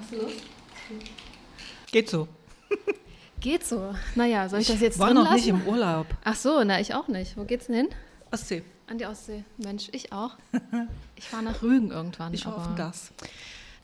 [0.00, 0.36] Hast du Lust?
[1.92, 2.28] Geht so.
[3.40, 3.94] Geht so.
[4.14, 5.34] Naja, soll ich das jetzt War noch lassen?
[5.36, 6.06] nicht im Urlaub.
[6.24, 7.36] Ach so, na, ich auch nicht.
[7.36, 7.88] Wo geht's denn hin?
[8.30, 8.62] Ostsee.
[8.86, 9.44] An die Ostsee.
[9.58, 10.36] Mensch, ich auch.
[11.16, 12.32] Ich fahre nach Rügen irgendwann.
[12.32, 13.12] Ich dem Gas.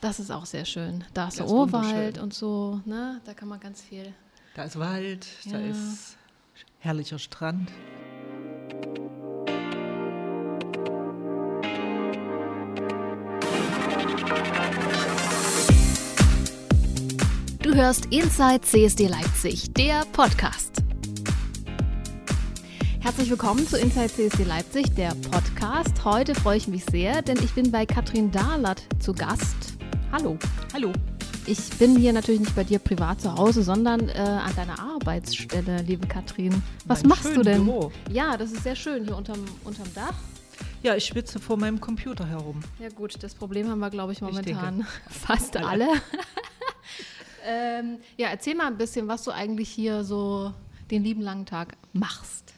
[0.01, 1.05] Das ist auch sehr schön.
[1.13, 3.21] Da ist Das ist Urwald und so, ne?
[3.27, 4.15] Da kann man ganz viel.
[4.55, 5.67] Da ist Wald, da Ja.
[5.71, 6.17] ist
[6.79, 7.71] herrlicher Strand.
[17.77, 20.83] Hörst Inside CSD Leipzig, der Podcast.
[23.01, 26.03] Herzlich willkommen zu Inside CSD Leipzig, der Podcast.
[26.03, 29.77] Heute freue ich mich sehr, denn ich bin bei Katrin Dahlert zu Gast.
[30.11, 30.39] Hallo.
[30.73, 30.91] Hallo.
[31.45, 35.83] Ich bin hier natürlich nicht bei dir privat zu Hause, sondern äh, an deiner Arbeitsstelle,
[35.83, 36.63] liebe Katrin.
[36.87, 37.67] Was Mein machst du denn?
[37.67, 37.93] Büro.
[38.11, 40.15] Ja, das ist sehr schön hier unterm, unterm Dach.
[40.83, 42.61] Ja, ich schwitze vor meinem Computer herum.
[42.79, 45.69] Ja gut, das Problem haben wir, glaube ich, Ich momentan fast Alle.
[45.69, 45.89] alle.
[47.47, 50.53] Ähm, ja, erzähl mal ein bisschen, was du eigentlich hier so
[50.91, 52.55] den lieben langen Tag machst.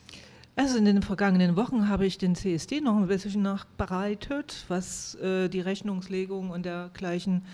[0.56, 5.48] Also in den vergangenen Wochen habe ich den CSD noch ein bisschen nachbereitet, was äh,
[5.48, 7.44] die Rechnungslegung und dergleichen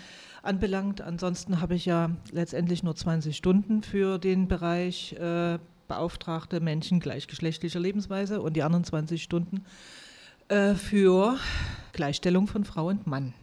[0.41, 1.01] anbelangt.
[1.01, 7.79] Ansonsten habe ich ja letztendlich nur 20 Stunden für den Bereich äh, beauftragte Menschen gleichgeschlechtlicher
[7.79, 9.65] Lebensweise und die anderen 20 Stunden
[10.47, 11.37] äh, für
[11.93, 13.35] Gleichstellung von Frau und Mann.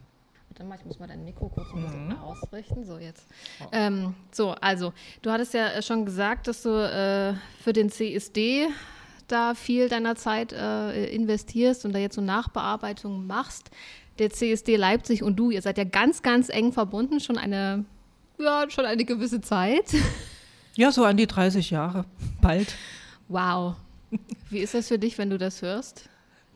[0.55, 2.17] Warte mal, ich muss mal dein Mikro kurz ein bisschen Mhm.
[2.19, 2.85] ausrichten.
[2.85, 3.25] So, jetzt.
[3.71, 8.67] Ähm, so, also, du hattest ja äh, schon gesagt, dass du äh, für den CSD
[9.27, 13.71] da viel deiner Zeit äh, investierst und da jetzt so Nachbearbeitungen machst.
[14.19, 17.85] Der CSD Leipzig und du, ihr seid ja ganz, ganz eng verbunden, schon eine,
[18.37, 19.85] ja, schon eine gewisse Zeit.
[20.75, 22.05] Ja, so an die 30 Jahre,
[22.41, 22.73] bald.
[23.27, 23.75] Wow.
[24.49, 26.09] Wie ist das für dich, wenn du das hörst?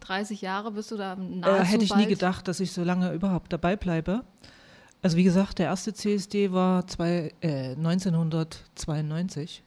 [0.08, 2.10] 30 Jahre bist du da nahezu Äh, hätte ich nie bald?
[2.10, 4.24] gedacht, dass ich so lange überhaupt dabei bleibe.
[5.02, 9.64] Also wie gesagt, der erste CSD war zwei, äh, 1992.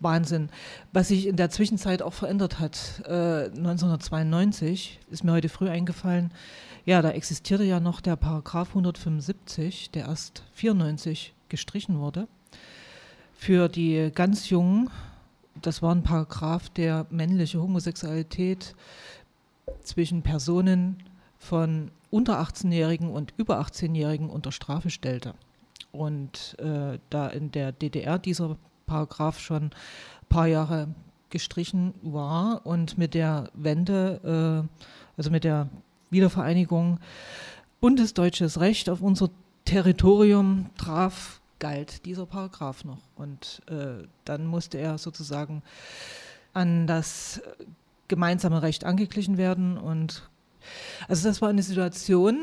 [0.00, 0.48] Wahnsinn.
[0.92, 3.02] Was sich in der Zwischenzeit auch verändert hat.
[3.06, 6.32] Äh, 1992 ist mir heute früh eingefallen,
[6.84, 12.26] ja, da existierte ja noch der Paragraph 175, der erst 94 gestrichen wurde.
[13.34, 14.90] Für die ganz Jungen,
[15.60, 18.74] das war ein Paragraph, der männliche Homosexualität
[19.82, 21.02] zwischen Personen
[21.38, 25.34] von unter 18-Jährigen und über 18-Jährigen unter Strafe stellte.
[25.90, 28.56] Und äh, da in der DDR dieser
[28.86, 29.70] Paragraph schon ein
[30.28, 30.88] paar Jahre
[31.30, 35.68] gestrichen war und mit der Wende, äh, also mit der
[36.10, 37.00] Wiedervereinigung
[37.80, 39.30] bundesdeutsches Recht auf unser
[39.64, 42.98] Territorium traf, galt dieser Paragraph noch.
[43.16, 45.62] Und äh, dann musste er sozusagen
[46.52, 47.40] an das
[48.12, 49.78] gemeinsame Recht angeglichen werden.
[49.78, 50.28] Und
[51.08, 52.36] also das war eine Situation,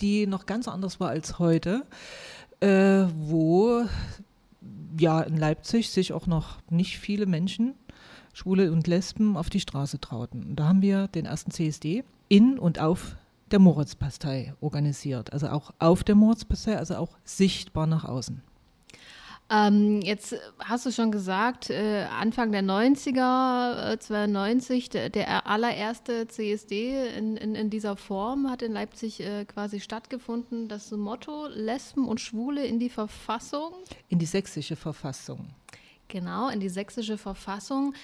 [0.00, 1.84] die noch ganz anders war als heute,
[2.58, 3.84] äh, wo
[4.98, 7.74] ja in Leipzig sich auch noch nicht viele Menschen,
[8.32, 10.42] Schwule und Lesben, auf die Straße trauten.
[10.42, 13.14] Und da haben wir den ersten CSD in und auf
[13.52, 15.32] der Moritzpastei organisiert.
[15.32, 18.42] Also auch auf der Moritzpastei, also auch sichtbar nach außen.
[19.48, 26.26] Ähm, jetzt hast du schon gesagt, äh, Anfang der 90er, äh, 92, der, der allererste
[26.26, 30.66] CSD in, in, in dieser Form hat in Leipzig äh, quasi stattgefunden.
[30.66, 33.72] Das Motto Lesben und Schwule in die Verfassung,
[34.08, 35.46] In die sächsische Verfassung.
[36.08, 37.94] genau, in die sächsische Verfassung.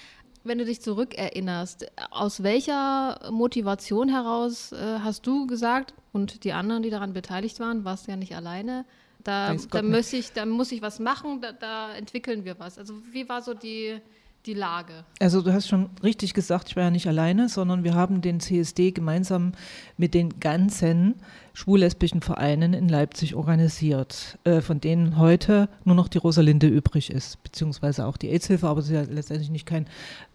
[0.45, 6.83] Wenn du dich zurückerinnerst, aus welcher Motivation heraus äh, hast du gesagt und die anderen,
[6.83, 8.85] die daran beteiligt waren, warst ja nicht alleine,
[9.23, 12.77] da, da, muss ich, da muss ich was machen, da, da entwickeln wir was.
[12.77, 13.99] Also wie war so die,
[14.45, 15.05] die Lage?
[15.19, 18.39] Also du hast schon richtig gesagt, ich war ja nicht alleine, sondern wir haben den
[18.39, 19.53] CSD gemeinsam
[19.97, 21.15] mit den ganzen
[21.53, 27.41] schwul-lesbischen Vereinen in Leipzig organisiert, äh, von denen heute nur noch die Rosalinde übrig ist,
[27.43, 29.87] beziehungsweise auch die AIDS-Hilfe, aber es ist ja letztendlich nicht, kein,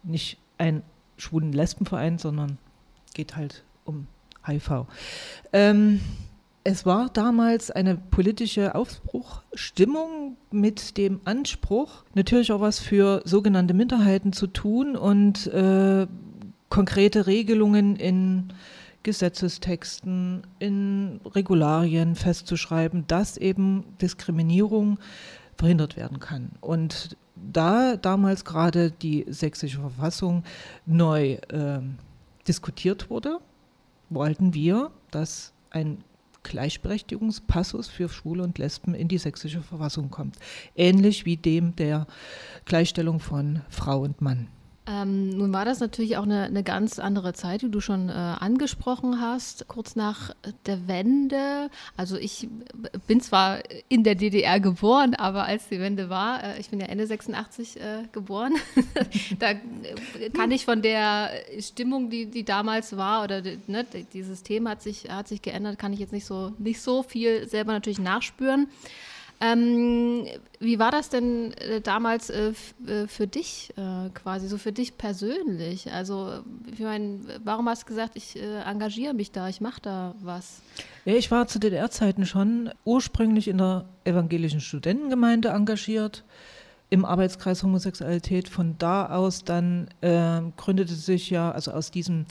[0.03, 0.81] nicht ein
[1.17, 2.57] schwulen Lesbenverein, sondern
[3.13, 4.07] geht halt um
[4.45, 4.85] HIV.
[5.53, 5.99] Ähm,
[6.63, 14.33] es war damals eine politische Aufbruchstimmung mit dem Anspruch, natürlich auch was für sogenannte Minderheiten
[14.33, 16.07] zu tun und äh,
[16.69, 18.53] konkrete Regelungen in
[19.03, 24.99] Gesetzestexten, in Regularien festzuschreiben, dass eben Diskriminierung
[25.55, 26.51] verhindert werden kann.
[26.59, 30.43] Und da damals gerade die sächsische Verfassung
[30.85, 31.79] neu äh,
[32.47, 33.39] diskutiert wurde,
[34.09, 36.03] wollten wir, dass ein
[36.43, 40.37] Gleichberechtigungspassus für Schwule und Lesben in die sächsische Verfassung kommt.
[40.75, 42.07] Ähnlich wie dem der
[42.65, 44.47] Gleichstellung von Frau und Mann.
[44.89, 48.13] Ähm, nun war das natürlich auch eine, eine, ganz andere Zeit, wie du schon äh,
[48.13, 50.33] angesprochen hast, kurz nach
[50.65, 51.69] der Wende.
[51.95, 52.47] Also ich
[53.05, 56.87] bin zwar in der DDR geboren, aber als die Wende war, äh, ich bin ja
[56.87, 58.53] Ende 86 äh, geboren,
[59.39, 59.53] da
[60.33, 65.09] kann ich von der Stimmung, die, die damals war, oder ne, dieses Thema hat sich,
[65.09, 68.67] hat sich geändert, kann ich jetzt nicht so, nicht so viel selber natürlich nachspüren.
[69.41, 70.25] Ähm,
[70.59, 72.51] wie war das denn äh, damals äh,
[72.85, 75.91] äh, für dich äh, quasi, so für dich persönlich?
[75.93, 80.15] Also, ich meine, warum hast du gesagt, ich äh, engagiere mich da, ich mache da
[80.21, 80.61] was?
[81.05, 86.25] Ja, ich war zu DDR-Zeiten schon ursprünglich in der evangelischen Studentengemeinde engagiert,
[86.89, 88.49] im Arbeitskreis Homosexualität.
[88.49, 92.25] Von da aus dann äh, gründete sich ja, also aus diesen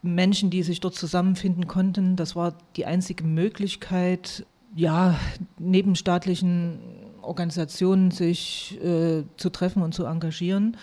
[0.00, 5.18] Menschen, die sich dort zusammenfinden konnten, das war die einzige Möglichkeit, ja,
[5.58, 6.78] neben staatlichen
[7.22, 10.76] Organisationen sich äh, zu treffen und zu engagieren,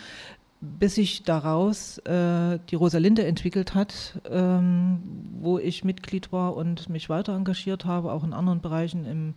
[0.62, 5.00] bis sich daraus äh, die Rosalinde entwickelt hat, ähm,
[5.42, 9.34] wo ich Mitglied war und mich weiter engagiert habe, auch in anderen Bereichen im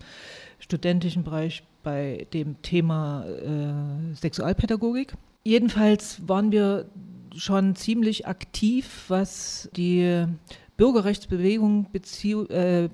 [0.59, 5.15] studentischen Bereich bei dem Thema äh, Sexualpädagogik.
[5.45, 6.87] Jedenfalls waren wir
[7.35, 10.27] schon ziemlich aktiv, was die
[10.77, 12.89] Bürgerrechtsbewegung äh,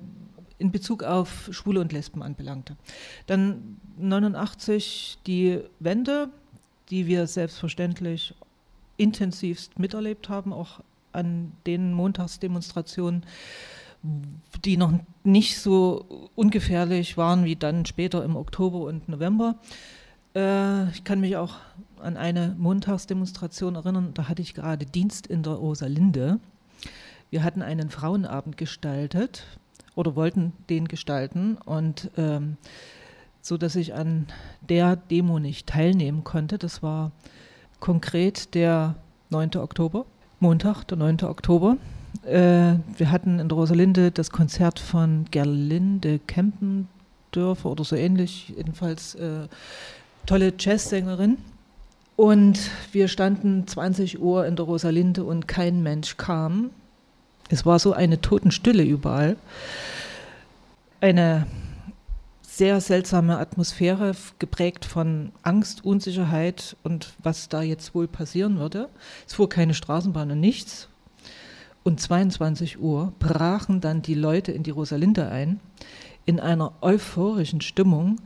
[0.57, 2.75] in Bezug auf Schwule und Lesben anbelangte.
[3.27, 6.29] Dann 89 die Wende,
[6.89, 8.33] die wir selbstverständlich
[8.97, 10.81] intensivst miterlebt haben, auch
[11.11, 13.25] an den Montagsdemonstrationen,
[14.63, 14.93] die noch
[15.23, 19.55] nicht so ungefährlich waren wie dann später im Oktober und November.
[20.35, 21.55] Äh, ich kann mich auch
[21.99, 26.39] an eine Montagsdemonstration erinnern, da hatte ich gerade Dienst in der Rosalinde.
[27.31, 29.43] Wir hatten einen Frauenabend gestaltet
[29.95, 32.57] oder wollten den gestalten und ähm,
[33.41, 34.27] so dass ich an
[34.67, 36.57] der Demo nicht teilnehmen konnte.
[36.57, 37.11] Das war
[37.79, 38.95] konkret der
[39.29, 39.57] 9.
[39.57, 40.05] Oktober,
[40.39, 41.21] Montag, der 9.
[41.23, 41.77] Oktober.
[42.23, 49.47] Äh, wir hatten in Rosalinde das Konzert von Gerlinde Kempendörfer oder so ähnlich, jedenfalls äh,
[50.25, 51.37] tolle Jazzsängerin.
[52.15, 52.59] Und
[52.93, 56.71] wir standen 20 Uhr in der Rosalinde und kein Mensch kam.
[57.49, 59.37] Es war so eine Totenstille überall.
[61.01, 61.45] Eine
[62.41, 68.89] sehr seltsame Atmosphäre, geprägt von Angst, Unsicherheit und was da jetzt wohl passieren würde.
[69.27, 70.87] Es fuhr keine Straßenbahn und nichts.
[71.83, 75.59] Und 22 Uhr brachen dann die Leute in die Rosalinde ein,
[76.25, 78.21] in einer euphorischen Stimmung.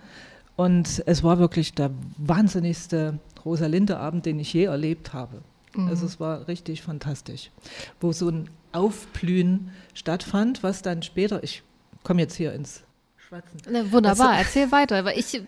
[0.56, 5.42] Und es war wirklich der wahnsinnigste Rosalinde-Abend, den ich je erlebt habe.
[5.76, 5.88] Mhm.
[5.88, 7.52] Also es war richtig fantastisch,
[8.00, 11.64] wo so ein Aufblühen stattfand, was dann später, ich
[12.04, 12.84] komme jetzt hier ins
[13.18, 13.60] Schwatzen.
[13.72, 15.42] Ne, wunderbar, was, erzähl weiter, weil ich, äh,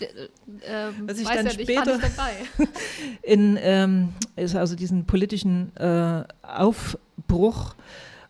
[1.05, 1.99] was ich weiß dann ja nicht, später
[3.23, 7.75] in ähm, ist also diesen politischen äh, Aufbruch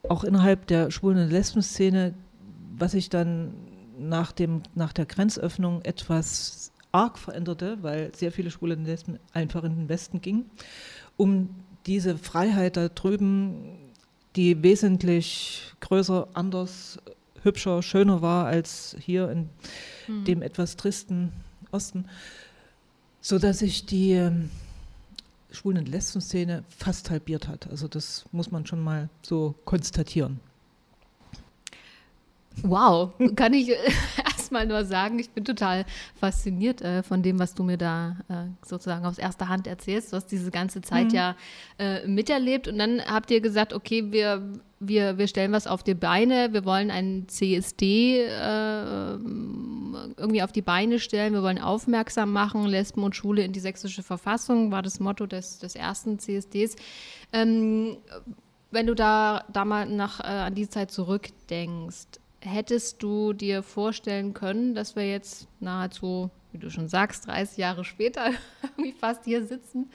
[0.07, 2.13] auch innerhalb der schwulen und Lesben-Szene,
[2.77, 3.53] was sich dann
[3.99, 9.63] nach, dem, nach der Grenzöffnung etwas arg veränderte, weil sehr viele Schwule und Lesben einfach
[9.63, 10.49] in den Westen gingen,
[11.17, 11.49] um
[11.85, 13.77] diese Freiheit da drüben,
[14.35, 16.99] die wesentlich größer, anders,
[17.43, 19.49] hübscher, schöner war als hier in
[20.07, 20.25] mhm.
[20.25, 21.31] dem etwas tristen
[21.71, 22.05] Osten,
[23.21, 24.49] sodass sich die ähm,
[25.51, 27.69] Schwulen- und Lesben-Szene fast halbiert hat.
[27.69, 30.39] Also das muss man schon mal so konstatieren.
[32.63, 33.71] Wow, kann ich
[34.51, 38.65] erstmal nur sagen, ich bin total fasziniert äh, von dem, was du mir da äh,
[38.65, 40.11] sozusagen aus erster Hand erzählst.
[40.11, 41.15] Du hast diese ganze Zeit mhm.
[41.15, 41.35] ja
[41.79, 44.41] äh, miterlebt und dann habt ihr gesagt, okay, wir,
[44.81, 49.11] wir, wir stellen was auf die Beine, wir wollen einen CSD äh,
[50.17, 54.03] irgendwie auf die Beine stellen, wir wollen aufmerksam machen, Lesben und Schule in die sächsische
[54.03, 56.75] Verfassung, war das Motto des, des ersten CSDs.
[57.31, 57.97] Ähm,
[58.69, 64.33] wenn du da, da mal nach, äh, an die Zeit zurückdenkst, hättest du dir vorstellen
[64.33, 68.31] können, dass wir jetzt nahezu, wie du schon sagst, 30 Jahre später
[68.63, 69.89] irgendwie fast hier sitzen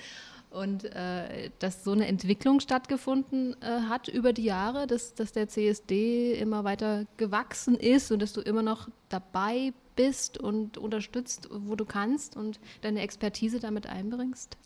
[0.51, 5.49] und äh, dass so eine Entwicklung stattgefunden äh, hat über die Jahre, dass, dass der
[5.49, 11.75] CSD immer weiter gewachsen ist und dass du immer noch dabei bist und unterstützt, wo
[11.75, 14.57] du kannst und deine Expertise damit einbringst?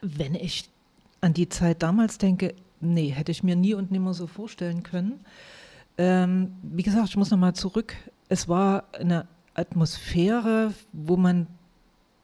[0.00, 0.68] Wenn ich
[1.20, 5.20] an die Zeit damals denke, nee, hätte ich mir nie und nimmer so vorstellen können.
[5.98, 7.94] Ähm, wie gesagt, ich muss nochmal zurück.
[8.28, 11.46] Es war eine Atmosphäre, wo man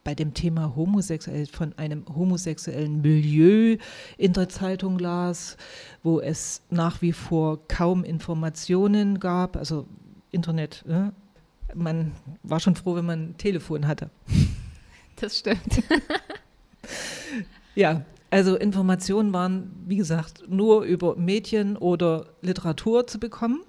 [0.07, 3.77] bei dem Thema homosexuell von einem homosexuellen Milieu
[4.17, 5.57] in der Zeitung las,
[6.05, 9.89] wo es nach wie vor kaum Informationen gab, also
[10.31, 10.85] Internet.
[10.87, 11.13] Ne?
[11.75, 12.13] Man
[12.45, 14.11] war schon froh, wenn man ein Telefon hatte.
[15.19, 15.83] Das stimmt.
[17.75, 18.03] ja,
[18.37, 23.63] Also Informationen waren, wie gesagt, nur über Medien oder Literatur zu bekommen.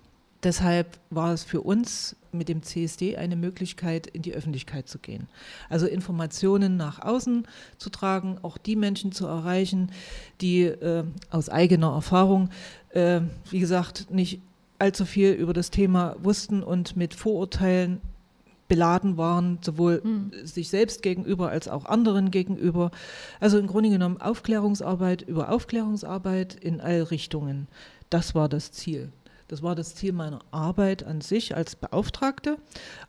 [0.43, 5.29] Deshalb war es für uns mit dem CSD eine Möglichkeit, in die Öffentlichkeit zu gehen.
[5.69, 7.47] Also Informationen nach außen
[7.77, 9.89] zu tragen, auch die Menschen zu erreichen,
[10.41, 12.49] die äh, aus eigener Erfahrung,
[12.89, 14.41] äh, wie gesagt, nicht
[14.79, 18.01] allzu viel über das Thema wussten und mit Vorurteilen
[18.67, 20.31] beladen waren, sowohl mhm.
[20.43, 22.91] sich selbst gegenüber als auch anderen gegenüber.
[23.39, 27.67] Also im Grunde genommen Aufklärungsarbeit über Aufklärungsarbeit in alle Richtungen.
[28.09, 29.11] Das war das Ziel.
[29.47, 32.57] Das war das Ziel meiner Arbeit an sich als Beauftragte,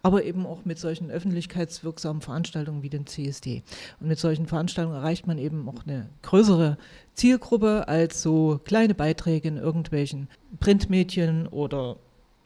[0.03, 3.65] aber eben auch mit solchen öffentlichkeitswirksamen Veranstaltungen wie dem CSD.
[3.99, 6.79] Und mit solchen Veranstaltungen erreicht man eben auch eine größere
[7.15, 10.29] Zielgruppe als so kleine Beiträge in irgendwelchen
[10.61, 11.97] Printmedien oder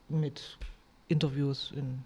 [0.08, 0.58] mit
[1.08, 2.02] Interviews in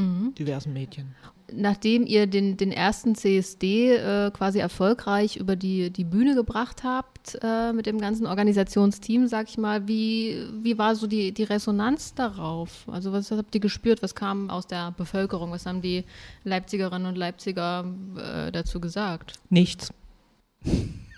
[0.00, 0.34] mhm.
[0.34, 1.14] diversen Medien.
[1.52, 7.38] Nachdem ihr den, den ersten CSD äh, quasi erfolgreich über die, die Bühne gebracht habt
[7.42, 12.14] äh, mit dem ganzen Organisationsteam, sag ich mal, wie, wie war so die, die Resonanz
[12.14, 12.88] darauf?
[12.88, 14.02] Also was, was habt ihr gespürt?
[14.02, 15.50] Was kam aus der Bevölkerung?
[15.50, 16.04] Was haben die
[16.44, 17.84] Leipzigerinnen und Leipziger
[18.16, 19.34] äh, dazu gesagt?
[19.48, 19.92] Nichts.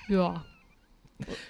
[0.09, 0.45] Ja.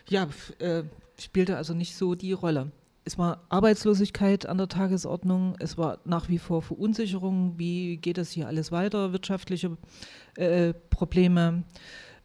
[0.09, 0.83] Ja, äh,
[1.19, 2.73] spielte also nicht so die Rolle
[3.05, 8.31] es war Arbeitslosigkeit an der Tagesordnung, es war nach wie vor Verunsicherung, wie geht es
[8.31, 9.77] hier alles weiter, wirtschaftliche
[10.37, 11.65] äh, Probleme.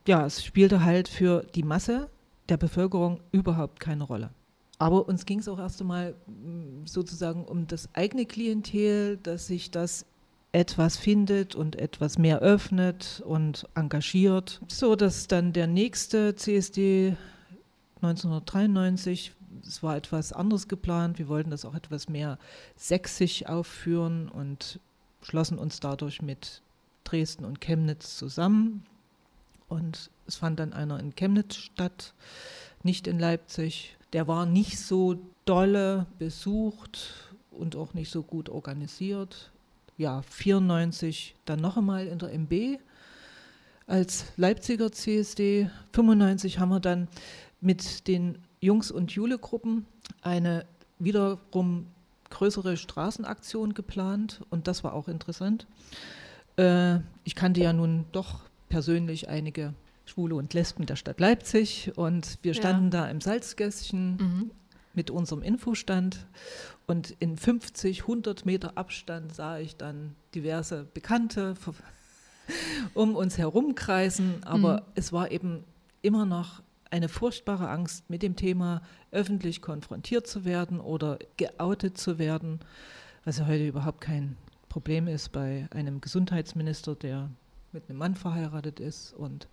[0.07, 2.09] Ja, es spielte halt für die Masse
[2.49, 4.29] der Bevölkerung überhaupt keine Rolle.
[4.79, 9.71] Aber uns ging es auch erst einmal mm, sozusagen um das eigene Klientel, dass sich
[9.71, 10.05] das
[10.51, 17.17] etwas findet und etwas mehr öffnet und engagiert, so dass dann der nächste CSD
[18.01, 19.33] 1993
[19.65, 21.19] es war etwas anderes geplant.
[21.19, 22.37] Wir wollten das auch etwas mehr
[22.75, 24.79] sächsisch aufführen und
[25.21, 26.61] schlossen uns dadurch mit
[27.03, 28.85] Dresden und Chemnitz zusammen.
[29.67, 32.13] Und es fand dann einer in Chemnitz statt,
[32.83, 33.97] nicht in Leipzig.
[34.13, 39.51] Der war nicht so dolle besucht und auch nicht so gut organisiert.
[39.97, 42.79] Ja, 94 dann noch einmal in der MB
[43.87, 45.69] als Leipziger CSD.
[45.93, 47.07] 95 haben wir dann
[47.61, 49.85] mit den Jungs- und Jule-Gruppen
[50.21, 50.65] eine
[50.99, 51.87] wiederum
[52.29, 55.67] größere Straßenaktion geplant und das war auch interessant.
[56.57, 59.73] Äh, ich kannte ja nun doch persönlich einige
[60.05, 63.03] Schwule und Lesben der Stadt Leipzig und wir standen ja.
[63.03, 64.51] da im Salzgässchen mhm.
[64.93, 66.25] mit unserem Infostand
[66.85, 71.55] und in 50, 100 Meter Abstand sah ich dann diverse Bekannte
[72.93, 74.85] um uns herumkreisen, aber mhm.
[74.95, 75.63] es war eben
[76.01, 82.17] immer noch eine furchtbare Angst, mit dem Thema öffentlich konfrontiert zu werden oder geoutet zu
[82.19, 82.59] werden,
[83.25, 84.37] was ja heute überhaupt kein
[84.69, 87.29] Problem ist bei einem Gesundheitsminister, der
[87.71, 89.47] mit einem Mann verheiratet ist und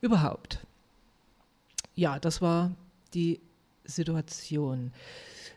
[0.00, 0.66] überhaupt.
[1.94, 2.72] Ja, das war
[3.12, 3.40] die
[3.84, 4.92] Situation.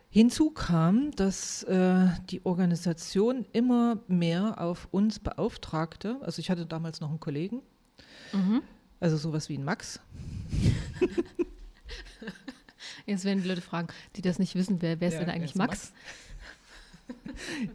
[0.10, 6.18] Hinzu kam, dass äh, die Organisation immer mehr auf uns beauftragte.
[6.22, 7.62] Also ich hatte damals noch einen Kollegen,
[8.32, 8.62] mhm.
[9.00, 10.00] also sowas wie ein Max,
[13.06, 15.56] Jetzt werden die Leute fragen, die das nicht wissen, wer, wer ist ja, denn eigentlich
[15.56, 15.92] Max?
[15.92, 15.94] Max?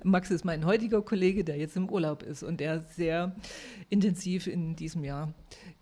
[0.02, 3.34] Max ist mein heutiger Kollege, der jetzt im Urlaub ist und der sehr
[3.88, 5.32] intensiv in diesem Jahr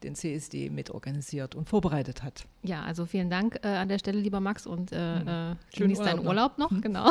[0.03, 2.47] den CSD mitorganisiert und vorbereitet hat.
[2.63, 5.29] Ja, also vielen Dank äh, an der Stelle, lieber Max, und äh, hm.
[5.29, 6.71] Äh, genieß deinen Urlaub noch.
[6.71, 6.73] noch.
[6.77, 6.83] Hm.
[6.83, 7.11] Genau.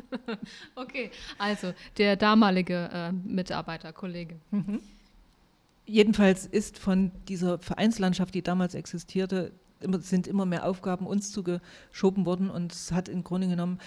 [0.74, 4.36] okay, also der damalige äh, Mitarbeiterkollege.
[4.50, 4.80] Mhm.
[5.84, 12.24] Jedenfalls ist von dieser Vereinslandschaft, die damals existierte, immer, sind immer mehr Aufgaben uns zugeschoben
[12.24, 13.78] worden und es hat im Grunde genommen,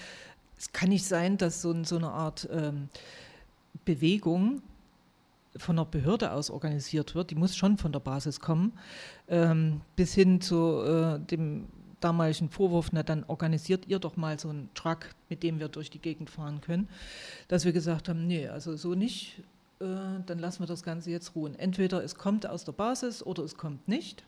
[0.57, 2.89] es kann nicht sein, dass so, so eine Art ähm,
[3.85, 4.61] Bewegung
[5.57, 8.73] von der Behörde aus organisiert wird, die muss schon von der Basis kommen,
[9.27, 11.67] ähm, bis hin zu äh, dem
[12.01, 15.89] damaligen Vorwurf, na dann organisiert ihr doch mal so einen Truck, mit dem wir durch
[15.89, 16.87] die Gegend fahren können,
[17.47, 19.41] dass wir gesagt haben, nee, also so nicht,
[19.79, 19.85] äh,
[20.25, 21.55] dann lassen wir das Ganze jetzt ruhen.
[21.57, 24.23] Entweder es kommt aus der Basis oder es kommt nicht.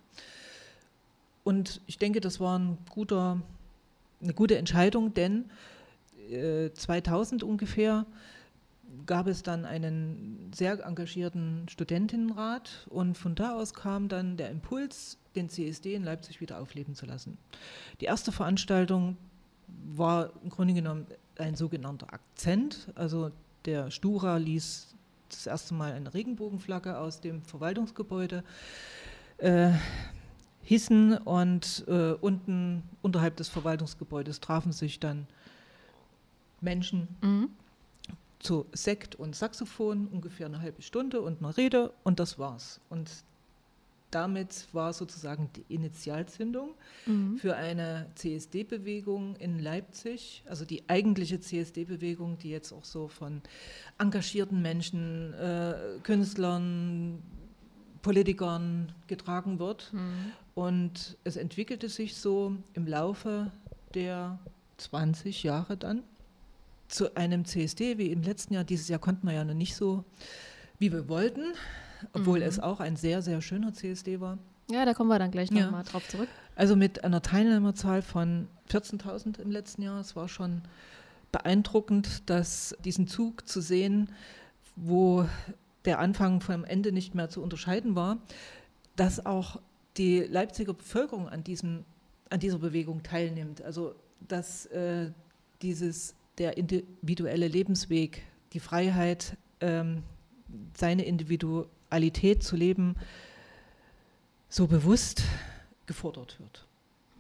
[1.44, 3.42] Und ich denke, das war ein guter,
[4.22, 5.46] eine gute Entscheidung, denn
[6.74, 8.06] 2000 äh, ungefähr
[9.06, 15.18] gab es dann einen sehr engagierten Studentinnenrat und von da aus kam dann der Impuls,
[15.36, 17.38] den CSD in Leipzig wieder aufleben zu lassen.
[18.01, 19.18] Die erste Veranstaltung
[19.96, 21.06] war im Grunde genommen
[21.38, 23.32] ein sogenannter Akzent, also
[23.66, 24.97] der Stura ließ
[25.29, 28.43] das erste Mal eine Regenbogenflagge aus dem Verwaltungsgebäude
[29.38, 29.72] äh,
[30.62, 35.27] hissen und äh, unten unterhalb des Verwaltungsgebäudes trafen sich dann
[36.60, 37.50] Menschen mhm.
[38.39, 42.81] zu Sekt und Saxophon, ungefähr eine halbe Stunde und eine Rede und das war's.
[42.89, 43.10] Und
[44.11, 47.37] damit war sozusagen die Initialzündung mhm.
[47.37, 53.41] für eine CSD-Bewegung in Leipzig, also die eigentliche CSD-Bewegung, die jetzt auch so von
[53.97, 57.21] engagierten Menschen, äh, Künstlern,
[58.01, 59.91] Politikern getragen wird.
[59.91, 60.31] Mhm.
[60.55, 63.51] Und es entwickelte sich so im Laufe
[63.93, 64.39] der
[64.77, 66.03] 20 Jahre dann
[66.87, 68.63] zu einem CSD wie im letzten Jahr.
[68.63, 70.05] Dieses Jahr konnten wir ja noch nicht so,
[70.79, 71.53] wie wir wollten
[72.13, 72.46] obwohl mhm.
[72.46, 74.38] es auch ein sehr, sehr schöner CSD war.
[74.70, 75.92] Ja, da kommen wir dann gleich nochmal ja.
[75.92, 76.27] drauf zurück.
[76.56, 80.00] Also mit einer Teilnehmerzahl von 14.000 im letzten Jahr.
[80.00, 80.62] Es war schon
[81.32, 84.10] beeindruckend, dass diesen Zug zu sehen,
[84.75, 85.25] wo
[85.86, 88.18] der Anfang vom Ende nicht mehr zu unterscheiden war,
[88.96, 89.62] dass auch
[89.98, 91.86] die Leipziger Bevölkerung an, diesem,
[92.30, 93.62] an dieser Bewegung teilnimmt.
[93.62, 93.96] Also
[94.27, 95.12] dass äh,
[95.62, 98.24] dieses der individuelle Lebensweg,
[98.54, 100.04] die Freiheit, ähm,
[100.75, 102.96] seine Individu Realität zu leben
[104.50, 105.24] so bewusst
[105.86, 106.65] gefordert wird.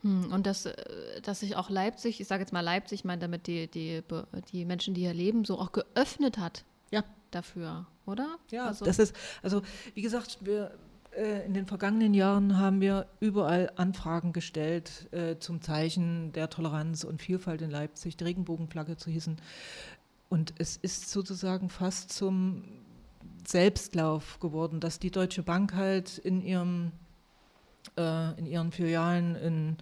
[0.01, 3.19] Hm, und dass, äh, dass sich auch Leipzig, ich sage jetzt mal Leipzig, ich meine
[3.19, 4.03] damit die, die,
[4.51, 7.03] die Menschen, die hier leben, so auch geöffnet hat ja.
[7.31, 8.37] dafür, oder?
[8.51, 9.61] Ja, also, das ist, also
[9.93, 10.71] wie gesagt, wir,
[11.15, 17.03] äh, in den vergangenen Jahren haben wir überall Anfragen gestellt äh, zum Zeichen der Toleranz
[17.03, 19.37] und Vielfalt in Leipzig, die Regenbogenflagge zu hießen.
[20.29, 22.63] Und es ist sozusagen fast zum
[23.47, 26.91] Selbstlauf geworden, dass die Deutsche Bank halt in, ihrem,
[27.97, 29.77] äh, in ihren Filialen ein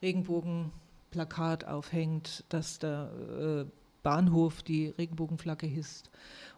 [0.00, 3.70] Regenbogenplakat aufhängt, dass der äh,
[4.02, 6.10] Bahnhof die Regenbogenflagge hisst.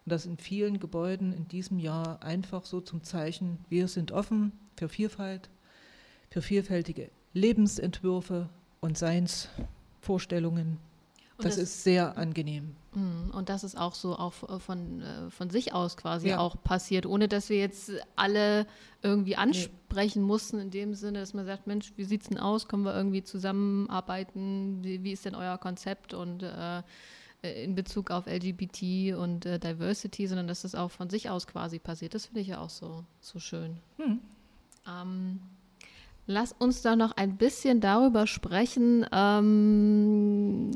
[0.04, 4.52] Und dass in vielen Gebäuden in diesem Jahr einfach so zum Zeichen, wir sind offen
[4.76, 5.50] für Vielfalt,
[6.30, 8.49] für vielfältige Lebensentwürfe
[8.80, 10.78] und Seinsvorstellungen
[11.38, 12.76] das, das, ist sehr angenehm.
[13.35, 16.38] Und das ist auch so auch äh, von, äh, von sich aus quasi ja.
[16.38, 18.67] auch passiert, ohne dass wir jetzt alle
[19.03, 20.26] irgendwie ansprechen nee.
[20.26, 22.69] mussten, in dem Sinne, dass man sagt, Mensch, wie sieht es denn aus?
[22.69, 24.83] Können wir irgendwie zusammenarbeiten?
[24.83, 26.14] Wie, wie ist denn euer Konzept?
[26.14, 26.83] Und äh,
[27.43, 31.79] in Bezug auf LGBT und äh, Diversity, sondern dass das auch von sich aus quasi
[31.79, 32.14] passiert.
[32.14, 33.76] Das finde ich ja auch so, so schön.
[33.99, 34.21] Hm.
[34.88, 35.41] Ähm,
[36.26, 39.04] Lass uns da noch ein bisschen darüber sprechen.
[39.12, 40.70] Ähm,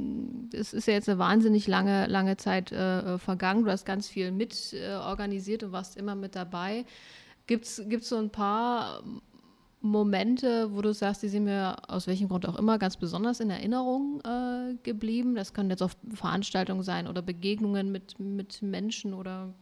[0.53, 3.65] es ist ja jetzt eine wahnsinnig lange, lange Zeit äh, vergangen.
[3.65, 6.85] Du hast ganz viel mit äh, organisiert und warst immer mit dabei.
[7.47, 9.03] Gibt es so ein paar
[9.81, 13.49] Momente, wo du sagst, die sind mir aus welchem Grund auch immer ganz besonders in
[13.49, 15.35] Erinnerung äh, geblieben?
[15.35, 19.55] Das können jetzt auch Veranstaltungen sein oder Begegnungen mit, mit Menschen oder.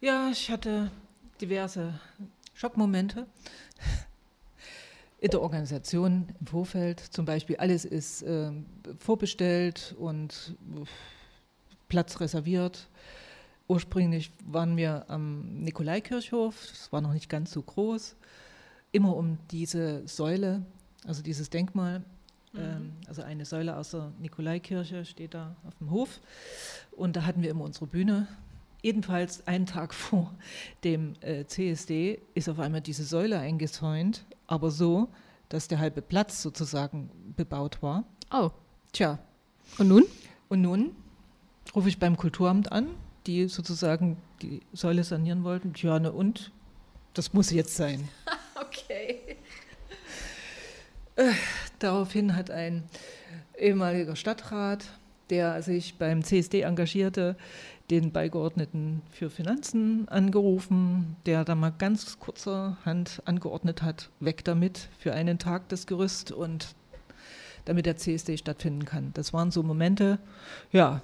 [0.00, 0.92] Ja, ich hatte
[1.40, 1.94] diverse
[2.54, 3.26] Schockmomente
[5.22, 8.50] in der Organisation im Vorfeld zum Beispiel, alles ist äh,
[8.98, 10.84] vorbestellt und äh,
[11.88, 12.88] Platz reserviert.
[13.68, 18.16] Ursprünglich waren wir am Nikolaikirchhof, das war noch nicht ganz so groß,
[18.90, 20.66] immer um diese Säule,
[21.06, 22.00] also dieses Denkmal,
[22.52, 22.60] mhm.
[22.60, 26.20] ähm, also eine Säule aus der Nikolaikirche steht da auf dem Hof
[26.90, 28.26] und da hatten wir immer unsere Bühne.
[28.82, 30.34] Jedenfalls einen Tag vor
[30.84, 35.08] dem äh, CSD ist auf einmal diese Säule eingezäunt aber so,
[35.48, 38.04] dass der halbe Platz sozusagen bebaut war.
[38.30, 38.50] Oh.
[38.92, 39.18] Tja.
[39.78, 40.04] Und nun?
[40.50, 40.94] Und nun
[41.74, 42.88] rufe ich beim Kulturamt an,
[43.26, 45.72] die sozusagen die Säule sanieren wollten.
[45.72, 46.52] Tja, ne und?
[47.14, 48.06] Das muss jetzt sein.
[48.60, 49.38] okay.
[51.16, 51.32] Äh,
[51.78, 52.84] daraufhin hat ein
[53.58, 54.84] ehemaliger Stadtrat,
[55.30, 57.36] der sich beim CSD engagierte,
[57.92, 65.12] den Beigeordneten für Finanzen angerufen, der da mal ganz kurzerhand angeordnet hat, weg damit für
[65.12, 66.74] einen Tag das Gerüst und
[67.66, 69.10] damit der CSD stattfinden kann.
[69.12, 70.18] Das waren so Momente,
[70.72, 71.02] ja,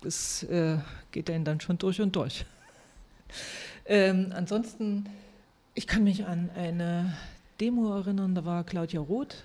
[0.00, 0.78] das äh,
[1.12, 2.46] geht einen dann schon durch und durch.
[3.86, 5.06] ähm, ansonsten,
[5.74, 7.14] ich kann mich an eine
[7.60, 9.44] Demo erinnern, da war Claudia Roth,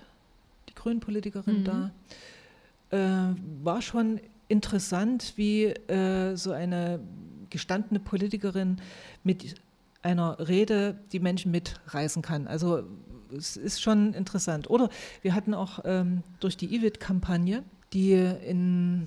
[0.68, 1.64] die Grünpolitikerin mhm.
[1.64, 1.90] da.
[2.90, 7.00] Äh, war schon interessant, wie äh, so eine
[7.50, 8.80] gestandene Politikerin
[9.22, 9.54] mit
[10.02, 12.46] einer Rede die Menschen mitreißen kann.
[12.46, 12.84] Also
[13.36, 14.70] es ist schon interessant.
[14.70, 14.88] Oder
[15.22, 19.06] wir hatten auch ähm, durch die IWIT-Kampagne, die in,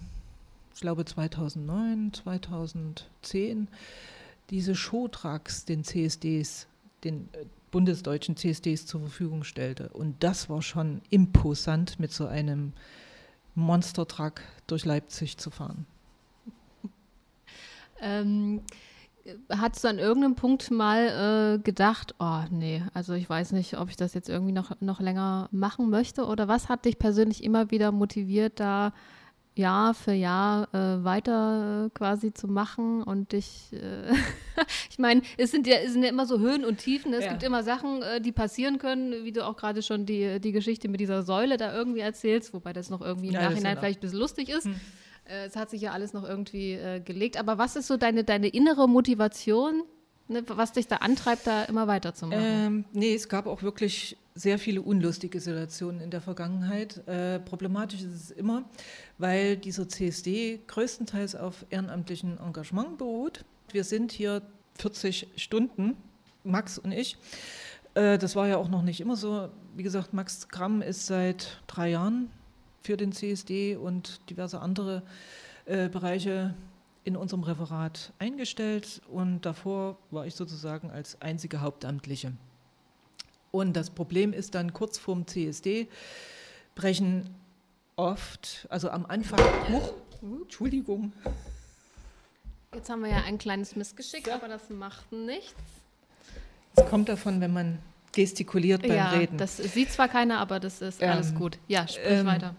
[0.74, 3.68] ich glaube 2009, 2010,
[4.50, 6.68] diese Showtrucks den CSDs,
[7.04, 9.90] den äh, bundesdeutschen CSDs zur Verfügung stellte.
[9.90, 12.74] Und das war schon imposant mit so einem
[13.56, 15.86] Monstertruck durch Leipzig zu fahren.
[18.02, 18.62] Ähm,
[19.50, 23.90] Hast du an irgendeinem Punkt mal äh, gedacht, oh nee, also ich weiß nicht, ob
[23.90, 26.26] ich das jetzt irgendwie noch, noch länger machen möchte?
[26.26, 28.94] Oder was hat dich persönlich immer wieder motiviert, da
[29.56, 34.14] Jahr für Jahr äh, weiter äh, quasi zu machen und dich, äh,
[34.90, 37.32] ich meine, es sind ja, es sind ja immer so Höhen und Tiefen, es ja.
[37.32, 40.88] gibt immer Sachen, äh, die passieren können, wie du auch gerade schon die, die Geschichte
[40.88, 44.02] mit dieser Säule da irgendwie erzählst, wobei das noch irgendwie im ja, Nachhinein vielleicht ein
[44.02, 44.66] bisschen lustig ist.
[44.66, 44.76] Hm.
[45.26, 48.24] Äh, es hat sich ja alles noch irgendwie äh, gelegt, aber was ist so deine,
[48.24, 49.84] deine innere Motivation,
[50.32, 52.44] ne, was dich da antreibt, da immer weiterzumachen?
[52.44, 57.06] Ähm, nee, es gab auch wirklich sehr viele unlustige Situationen in der Vergangenheit.
[57.08, 58.64] Äh, problematisch ist es immer,
[59.18, 63.44] weil dieser CSD größtenteils auf ehrenamtlichem Engagement beruht.
[63.72, 64.42] Wir sind hier
[64.80, 65.98] 40 Stunden,
[66.44, 67.18] Max und ich.
[67.94, 69.50] Äh, das war ja auch noch nicht immer so.
[69.76, 72.30] Wie gesagt, Max Gramm ist seit drei Jahren
[72.82, 75.04] für den CSD und diverse andere
[75.66, 76.56] äh, Bereiche
[77.04, 82.34] in unserem Referat eingestellt und davor war ich sozusagen als einzige Hauptamtliche.
[83.52, 85.88] Und das Problem ist dann kurz vorm CSD
[86.76, 87.30] brechen
[87.96, 91.12] oft, also am Anfang, hoch, Entschuldigung.
[92.74, 94.32] Jetzt haben wir ja ein kleines Missgeschick, so.
[94.32, 95.54] aber das macht nichts.
[96.76, 97.80] Es kommt davon, wenn man
[98.14, 99.38] gestikuliert beim ja, Reden.
[99.38, 101.58] Das sieht zwar keiner, aber das ist ähm, alles gut.
[101.68, 102.56] Ja, sprich ähm, weiter.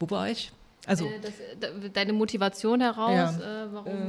[0.00, 0.52] Wo war ich?
[0.86, 3.86] Also äh, das, deine Motivation heraus, ja, äh, warum?
[3.86, 4.00] Äh,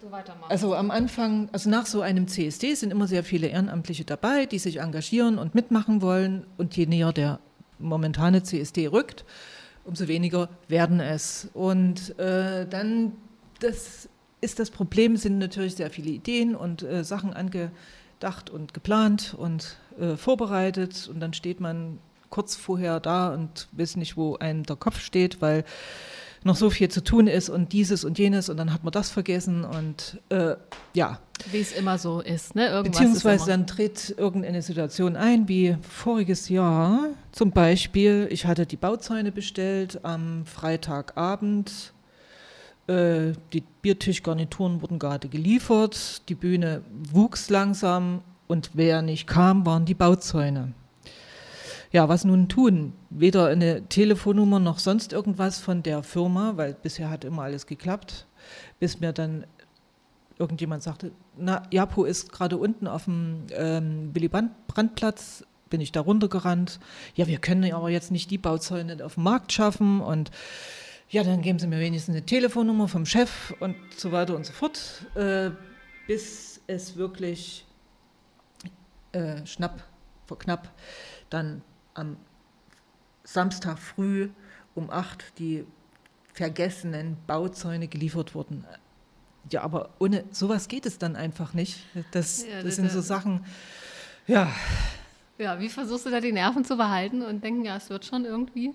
[0.00, 0.50] so weitermachen.
[0.50, 4.58] Also am Anfang, also nach so einem CSD sind immer sehr viele Ehrenamtliche dabei, die
[4.58, 6.46] sich engagieren und mitmachen wollen.
[6.56, 7.40] Und je näher der
[7.78, 9.24] momentane CSD rückt,
[9.84, 11.48] umso weniger werden es.
[11.54, 13.12] Und äh, dann,
[13.60, 14.08] das
[14.40, 19.78] ist das Problem, sind natürlich sehr viele Ideen und äh, Sachen angedacht und geplant und
[19.98, 21.08] äh, vorbereitet.
[21.12, 21.98] Und dann steht man
[22.30, 25.64] kurz vorher da und weiß nicht, wo einem der Kopf steht, weil
[26.44, 29.10] noch so viel zu tun ist und dieses und jenes und dann hat man das
[29.10, 30.56] vergessen und äh,
[30.94, 31.18] ja.
[31.50, 32.68] Wie es immer so ist, ne?
[32.68, 38.76] Irgendwas Beziehungsweise dann tritt irgendeine Situation ein, wie voriges Jahr zum Beispiel, ich hatte die
[38.76, 41.92] Bauzäune bestellt am Freitagabend.
[42.86, 49.84] Äh, die Biertischgarnituren wurden gerade geliefert, die Bühne wuchs langsam und wer nicht kam, waren
[49.84, 50.72] die Bauzäune.
[51.90, 52.92] Ja, was nun tun?
[53.08, 58.26] Weder eine Telefonnummer noch sonst irgendwas von der Firma, weil bisher hat immer alles geklappt,
[58.78, 59.46] bis mir dann
[60.38, 66.00] irgendjemand sagte, na, Japo ist gerade unten auf dem ähm, Willy Brandt-Platz, bin ich da
[66.00, 66.78] runtergerannt.
[67.14, 70.30] Ja, wir können aber jetzt nicht die Bauzäune auf dem Markt schaffen und
[71.10, 74.52] ja, dann geben Sie mir wenigstens eine Telefonnummer vom Chef und so weiter und so
[74.52, 75.50] fort, äh,
[76.06, 77.66] bis es wirklich
[79.12, 79.82] äh, schnapp,
[80.26, 80.70] vor knapp
[81.30, 81.62] dann
[81.98, 82.16] am
[83.24, 84.30] Samstag früh
[84.74, 85.66] um acht die
[86.32, 88.64] vergessenen Bauzäune geliefert wurden.
[89.50, 91.80] Ja, aber ohne sowas geht es dann einfach nicht.
[92.12, 93.44] Das, ja, das, das sind so Sachen,
[94.26, 94.50] ja.
[95.38, 98.24] Ja, wie versuchst du da die Nerven zu behalten und denken, ja, es wird schon
[98.24, 98.74] irgendwie?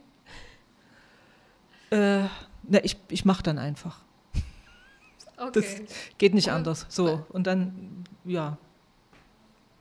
[1.90, 2.24] Äh,
[2.64, 4.00] na, ich ich mache dann einfach.
[5.38, 5.52] Okay.
[5.54, 5.66] Das
[6.18, 6.86] geht nicht anders.
[6.90, 8.58] So, und dann, ja,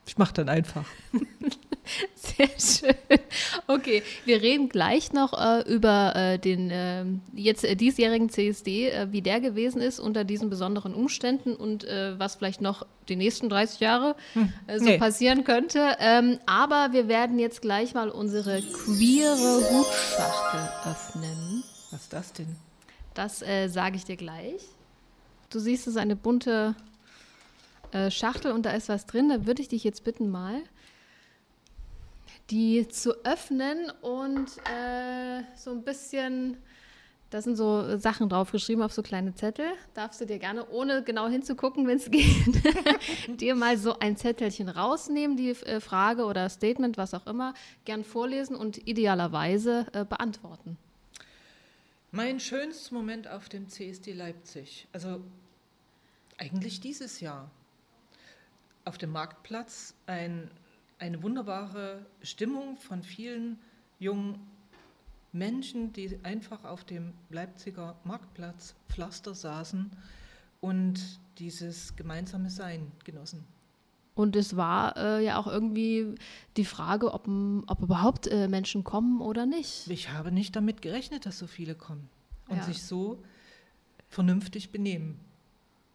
[0.07, 0.85] ich mache dann einfach.
[2.15, 3.19] Sehr schön.
[3.67, 9.13] Okay, wir reden gleich noch äh, über äh, den äh, jetzt äh, diesjährigen CSD, äh,
[9.13, 13.49] wie der gewesen ist unter diesen besonderen Umständen und äh, was vielleicht noch die nächsten
[13.49, 14.53] 30 Jahre hm.
[14.79, 14.99] so nee.
[14.99, 15.97] passieren könnte.
[15.99, 21.65] Ähm, aber wir werden jetzt gleich mal unsere queere Hutschachtel öffnen.
[21.91, 22.57] Was ist das denn?
[23.15, 24.63] Das sage ich dir gleich.
[25.51, 26.75] Du siehst, es ist eine bunte
[28.09, 29.29] Schachtel und da ist was drin.
[29.29, 30.63] Da würde ich dich jetzt bitten mal
[32.51, 36.57] die zu öffnen und äh, so ein bisschen,
[37.31, 39.67] da sind so Sachen draufgeschrieben auf so kleine Zettel.
[39.95, 44.69] Darfst du dir gerne, ohne genau hinzugucken, wenn es geht, dir mal so ein Zettelchen
[44.69, 50.77] rausnehmen, die äh, Frage oder Statement, was auch immer, gern vorlesen und idealerweise äh, beantworten.
[52.11, 55.23] Mein schönster Moment auf dem CSD Leipzig, also
[56.37, 57.51] eigentlich dieses Jahr,
[58.85, 60.51] auf dem Marktplatz ein
[61.03, 63.59] eine wunderbare Stimmung von vielen
[63.99, 64.39] jungen
[65.33, 69.91] Menschen, die einfach auf dem Leipziger Marktplatz Pflaster saßen
[70.61, 73.45] und dieses gemeinsame Sein genossen.
[74.15, 76.15] Und es war äh, ja auch irgendwie
[76.57, 77.27] die Frage, ob,
[77.67, 79.89] ob überhaupt äh, Menschen kommen oder nicht.
[79.89, 82.09] Ich habe nicht damit gerechnet, dass so viele kommen
[82.49, 82.63] und ja.
[82.63, 83.21] sich so
[84.09, 85.19] vernünftig benehmen.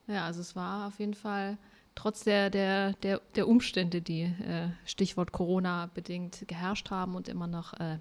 [0.08, 1.58] Ja, also es war auf jeden Fall
[1.98, 7.48] trotz der, der, der, der Umstände, die äh, Stichwort Corona bedingt geherrscht haben und immer
[7.48, 7.98] noch äh,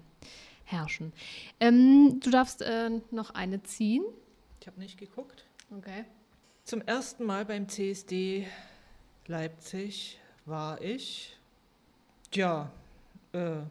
[0.65, 1.13] herrschen.
[1.59, 4.03] Ähm, du darfst äh, noch eine ziehen.
[4.61, 5.45] Ich habe nicht geguckt.
[5.75, 6.05] Okay.
[6.63, 8.47] Zum ersten Mal beim CSD
[9.25, 11.37] Leipzig war ich,
[12.33, 12.71] ja,
[13.33, 13.61] äh,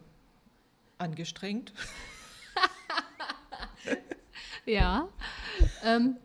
[0.97, 1.73] angestrengt.
[4.67, 5.07] Ja.
[5.81, 6.17] Ähm,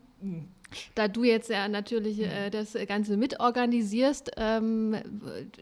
[0.94, 4.96] da du jetzt ja natürlich äh, das Ganze mitorganisierst, ähm,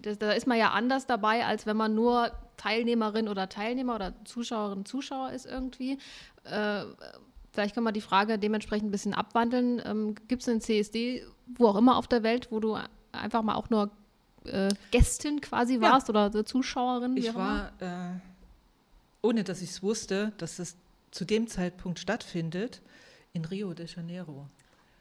[0.02, 4.14] das, da ist man ja anders dabei, als wenn man nur Teilnehmerin oder Teilnehmer oder
[4.24, 5.98] Zuschauerin, Zuschauer ist irgendwie.
[6.44, 6.84] Äh,
[7.52, 9.80] vielleicht können wir die Frage dementsprechend ein bisschen abwandeln.
[9.84, 12.76] Ähm, Gibt es einen CSD, wo auch immer auf der Welt, wo du
[13.12, 13.90] einfach mal auch nur
[14.44, 16.26] äh, Gästin quasi warst ja.
[16.26, 17.16] oder Zuschauerin?
[17.16, 18.18] Ich war, äh,
[19.22, 20.76] ohne dass ich es wusste, dass es
[21.10, 22.82] zu dem Zeitpunkt stattfindet,
[23.32, 24.46] in Rio de Janeiro.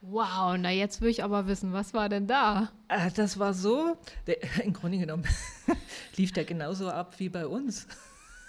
[0.01, 2.71] Wow, na jetzt will ich aber wissen, was war denn da?
[2.87, 5.25] Äh, das war so, der, im Grunde genommen
[6.15, 7.87] lief der genauso ab wie bei uns.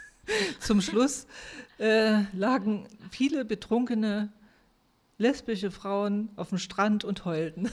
[0.60, 1.26] Zum Schluss
[1.78, 4.30] äh, lagen viele betrunkene
[5.18, 7.70] lesbische Frauen auf dem Strand und heulten.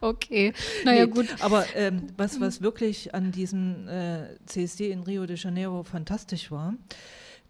[0.00, 0.52] okay,
[0.84, 1.28] naja nee, gut.
[1.40, 6.74] Aber ähm, was, was wirklich an diesem äh, CSD in Rio de Janeiro fantastisch war,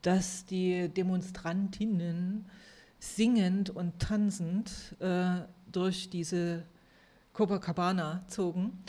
[0.03, 2.45] dass die Demonstrantinnen
[2.99, 6.65] singend und tanzend äh, durch diese
[7.33, 8.83] Copacabana zogen.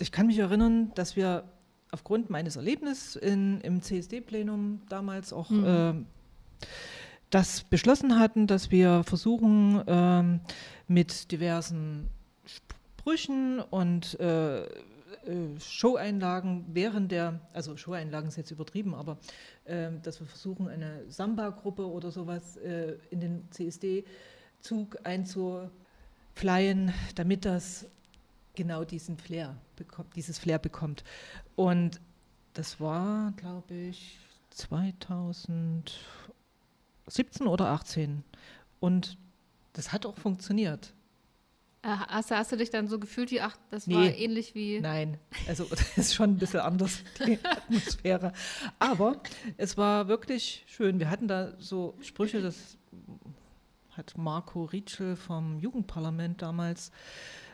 [0.00, 1.44] Ich kann mich erinnern, dass wir
[1.90, 5.64] aufgrund meines Erlebnisses in, im CSD-Plenum damals auch mhm.
[5.64, 5.94] äh,
[7.30, 10.38] das beschlossen hatten, dass wir versuchen, äh,
[10.88, 12.08] mit diversen
[12.44, 14.18] Sprüchen und
[15.26, 19.18] äh, Show-Einlagen während der, also Show-Einlagen ist jetzt übertrieben, aber
[19.64, 27.86] äh, dass wir versuchen, eine Samba-Gruppe oder sowas äh, in den CSD-Zug einzuflyen, damit das
[28.54, 31.04] genau diesen Flair bekommt, dieses Flair bekommt.
[31.54, 32.00] Und
[32.54, 34.18] das war, glaube ich,
[34.50, 38.24] 2017 oder 18.
[38.80, 39.18] Und
[39.74, 40.94] das hat auch funktioniert.
[41.86, 44.80] Äh, hast, hast, du dich dann so gefühlt wie, ach, das nee, war ähnlich wie.
[44.80, 48.32] Nein, also das ist schon ein bisschen anders, die Atmosphäre.
[48.80, 49.22] Aber
[49.56, 50.98] es war wirklich schön.
[50.98, 52.76] Wir hatten da so Sprüche, das
[53.92, 56.90] hat Marco Rietschel vom Jugendparlament damals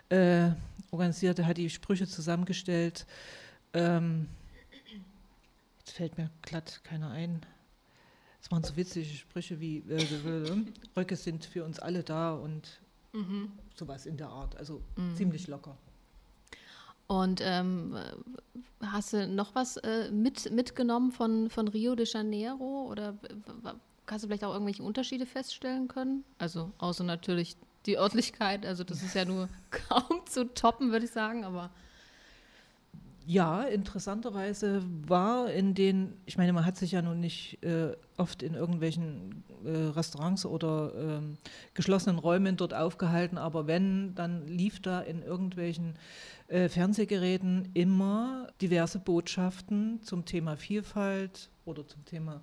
[0.09, 0.49] äh,
[0.91, 1.39] organisiert.
[1.39, 3.07] Er hat die Sprüche zusammengestellt.
[3.75, 4.29] Ähm,
[5.81, 7.45] jetzt fällt mir glatt keiner ein.
[8.41, 10.65] Es waren so witzige Sprüche wie äh,
[10.97, 12.81] Röcke sind für uns alle da und
[13.13, 13.53] Mhm.
[13.75, 15.15] Sowas in der Art, also mhm.
[15.17, 15.77] ziemlich locker.
[17.07, 17.97] Und ähm,
[18.81, 23.15] hast du noch was äh, mit, mitgenommen von, von Rio de Janeiro oder
[24.07, 26.25] hast du vielleicht auch irgendwelche Unterschiede feststellen können?
[26.39, 31.11] Also außer natürlich die Örtlichkeit, also das ist ja nur kaum zu toppen, würde ich
[31.11, 31.71] sagen, aber
[33.27, 38.43] ja, interessanterweise war in den, ich meine, man hat sich ja nun nicht äh, oft
[38.43, 41.39] in irgendwelchen äh, Restaurants oder ähm,
[41.75, 45.95] geschlossenen Räumen dort aufgehalten, aber wenn, dann lief da in irgendwelchen
[46.49, 52.43] äh, Fernsehgeräten immer diverse Botschaften zum Thema Vielfalt oder zum Thema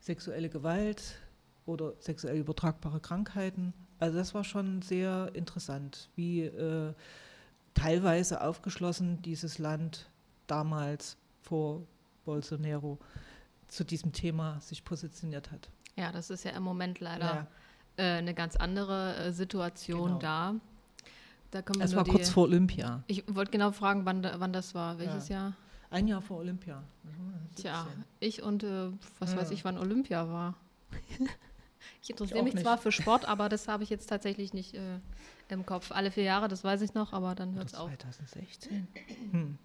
[0.00, 1.18] sexuelle Gewalt
[1.66, 3.72] oder sexuell übertragbare Krankheiten.
[3.98, 6.92] Also das war schon sehr interessant, wie äh,
[7.74, 10.10] teilweise aufgeschlossen dieses Land
[10.46, 11.82] damals vor
[12.24, 12.98] Bolsonaro
[13.68, 15.68] zu diesem Thema sich positioniert hat.
[15.96, 17.46] Ja, das ist ja im Moment leider
[17.98, 18.04] ja.
[18.04, 20.18] äh, eine ganz andere äh, Situation genau.
[20.18, 20.54] da.
[21.50, 23.02] da es war die, kurz vor Olympia.
[23.06, 25.36] Ich wollte genau fragen, wann, wann das war, welches ja.
[25.36, 25.52] Jahr?
[25.90, 26.82] Ein Jahr vor Olympia.
[27.54, 27.86] Tja,
[28.20, 29.38] ich und äh, was ja.
[29.38, 30.54] weiß ich, wann Olympia war.
[32.02, 32.64] ich interessiere mich nicht.
[32.64, 34.98] zwar für Sport, aber das habe ich jetzt tatsächlich nicht äh,
[35.48, 35.92] im Kopf.
[35.92, 37.88] Alle vier Jahre, das weiß ich noch, aber dann hört es auf.
[37.88, 38.88] 2016.
[39.30, 39.58] Hm.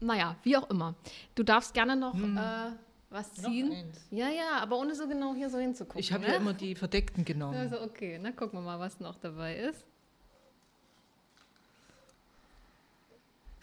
[0.00, 0.94] Naja, wie auch immer.
[1.34, 2.36] Du darfst gerne noch hm.
[2.36, 2.70] äh,
[3.10, 3.68] was ziehen.
[3.68, 4.06] Noch eins.
[4.10, 6.00] Ja, ja, aber ohne so genau hier so hinzugucken.
[6.00, 6.30] Ich habe ne?
[6.30, 7.56] ja immer die verdeckten genommen.
[7.56, 9.84] Also okay, na gucken wir mal, was noch dabei ist.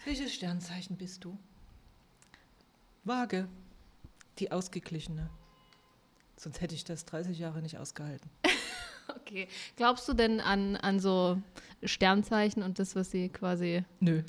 [0.04, 1.38] Welches Sternzeichen bist du?
[3.04, 3.48] Waage,
[4.38, 5.30] die ausgeglichene.
[6.36, 8.28] Sonst hätte ich das 30 Jahre nicht ausgehalten.
[9.08, 9.46] okay.
[9.76, 11.40] Glaubst du denn an, an so
[11.84, 13.84] Sternzeichen und das, was sie quasi.
[14.00, 14.22] Nö.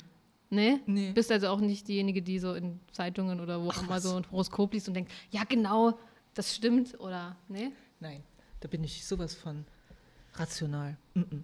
[0.54, 0.80] Nee?
[0.86, 1.12] nee?
[1.12, 4.30] Bist also auch nicht diejenige, die so in Zeitungen oder wo auch immer so ein
[4.30, 5.98] Horoskop liest und denkt, ja genau,
[6.34, 7.72] das stimmt oder nee?
[8.00, 8.22] Nein,
[8.60, 9.64] da bin ich sowas von
[10.34, 10.96] rational.
[11.14, 11.42] Mm -mm.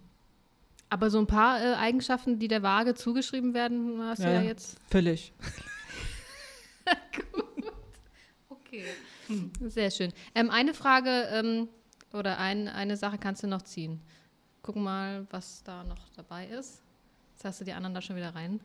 [0.89, 4.43] Aber so ein paar äh, Eigenschaften, die der Waage zugeschrieben werden, hast ja, du ja
[4.43, 4.79] jetzt.
[4.89, 5.33] Völlig.
[7.33, 7.73] Gut.
[8.49, 8.85] Okay.
[9.29, 9.53] Hm.
[9.67, 10.13] Sehr schön.
[10.35, 11.69] Ähm, eine Frage ähm,
[12.13, 14.01] oder ein, eine Sache kannst du noch ziehen.
[14.63, 16.83] Gucken mal, was da noch dabei ist.
[17.33, 18.61] Jetzt hast du die anderen da schon wieder rein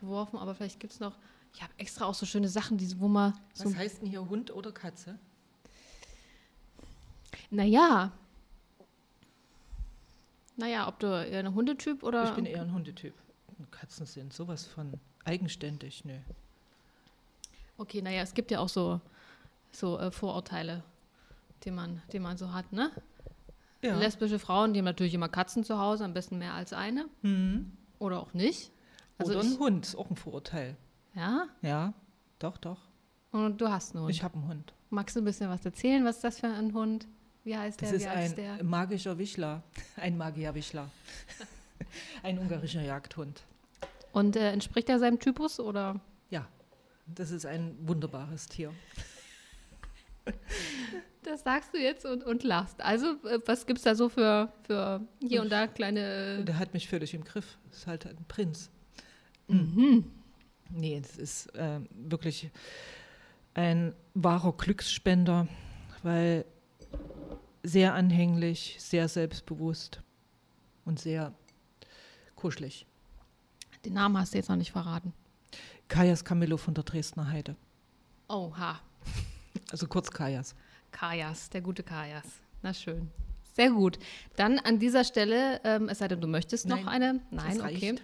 [0.00, 1.16] geworfen, aber vielleicht gibt es noch.
[1.54, 3.32] Ich habe extra auch so schöne Sachen, die, wo man.
[3.56, 5.18] Was so heißt denn hier Hund oder Katze?
[7.50, 8.12] Naja.
[10.56, 12.24] Naja, ob du eher ein Hundetyp oder.
[12.24, 13.14] Ich bin eher ein Hundetyp.
[13.70, 14.92] Katzen sind sowas von
[15.24, 16.16] eigenständig, nö.
[17.76, 19.00] Okay, naja, es gibt ja auch so,
[19.72, 20.82] so äh, Vorurteile
[21.64, 22.90] den man, den man so hat, ne?
[23.82, 23.96] Ja.
[23.96, 27.06] Lesbische Frauen, die haben natürlich immer Katzen zu Hause, am besten mehr als eine.
[27.22, 27.72] Mhm.
[27.98, 28.72] Oder auch nicht.
[29.18, 30.76] Also Oder ich, ein Hund, ist auch ein Vorurteil.
[31.14, 31.92] Ja, Ja,
[32.38, 32.78] doch, doch.
[33.32, 34.14] und du hast einen Hund.
[34.14, 34.72] Ich habe einen Hund.
[34.90, 36.04] Magst du ein bisschen was erzählen?
[36.04, 37.06] Was ist das für ein Hund?
[37.44, 38.10] Wie heißt Das der?
[38.10, 38.64] alt ist ein der?
[38.64, 39.62] magischer Wischler.
[39.96, 40.88] Ein Magierwischler.
[42.22, 43.42] ein ungarischer Jagdhund.
[44.12, 46.00] Und äh, entspricht er seinem Typus oder?
[46.30, 46.46] Ja,
[47.06, 48.72] das ist ein wunderbares Tier.
[51.22, 52.80] Das sagst du jetzt und, und lachst.
[52.80, 56.42] Also, äh, was gibt es da so für, für hier und da kleine.
[56.44, 57.58] Der hat mich völlig im Griff.
[57.68, 58.70] Das ist halt ein Prinz.
[59.48, 60.04] Mhm.
[60.70, 62.50] Nee, es ist äh, wirklich
[63.54, 65.48] ein wahrer Glücksspender,
[66.02, 66.44] weil
[67.62, 70.02] sehr anhänglich, sehr selbstbewusst
[70.84, 71.34] und sehr
[72.36, 72.86] kuschelig.
[73.84, 75.12] Den Namen hast du jetzt noch nicht verraten.
[75.88, 77.56] Kajas Camillo von der Dresdner Heide.
[78.28, 78.80] Oha.
[79.70, 80.54] Also kurz Kajas.
[80.90, 82.26] Kajas, der gute Kajas.
[82.62, 83.10] Na schön.
[83.58, 83.98] Sehr gut.
[84.36, 87.20] Dann an dieser Stelle, ähm, es sei denn, du möchtest noch Nein, eine.
[87.32, 87.94] das Nein, okay.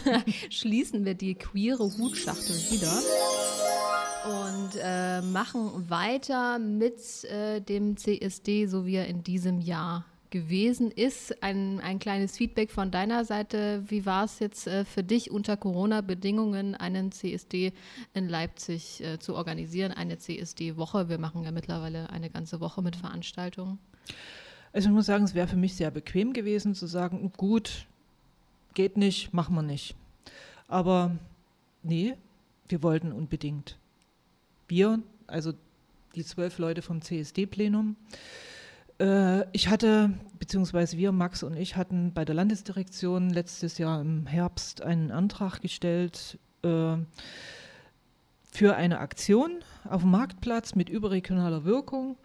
[0.48, 2.98] Schließen wir die queere Hutschachtel wieder
[4.24, 10.90] und äh, machen weiter mit äh, dem CSD, so wie er in diesem Jahr gewesen
[10.90, 11.42] ist.
[11.42, 13.84] Ein, ein kleines Feedback von deiner Seite.
[13.88, 17.74] Wie war es jetzt äh, für dich unter Corona-Bedingungen, einen CSD
[18.14, 19.92] in Leipzig äh, zu organisieren?
[19.92, 21.10] Eine CSD-Woche.
[21.10, 23.78] Wir machen ja mittlerweile eine ganze Woche mit Veranstaltungen.
[24.72, 27.86] Also ich muss sagen, es wäre für mich sehr bequem gewesen zu sagen, gut,
[28.74, 29.94] geht nicht, machen wir nicht.
[30.68, 31.16] Aber
[31.82, 32.14] nee,
[32.68, 33.78] wir wollten unbedingt.
[34.68, 35.52] Wir, also
[36.14, 37.96] die zwölf Leute vom CSD-Plenum.
[38.98, 44.26] Äh, ich hatte, beziehungsweise wir, Max und ich, hatten bei der Landesdirektion letztes Jahr im
[44.26, 46.96] Herbst einen Antrag gestellt äh,
[48.50, 52.16] für eine Aktion auf dem Marktplatz mit überregionaler Wirkung.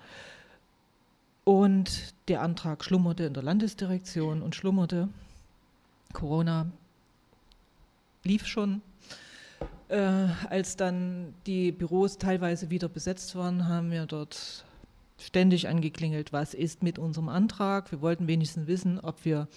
[1.48, 5.08] Und der Antrag schlummerte in der Landesdirektion und schlummerte.
[6.12, 6.70] Corona
[8.26, 8.82] lief schon.
[9.88, 14.66] Äh, als dann die Büros teilweise wieder besetzt waren, haben wir dort
[15.18, 17.94] ständig angeklingelt, was ist mit unserem Antrag.
[17.94, 19.48] Wir wollten wenigstens wissen, ob wir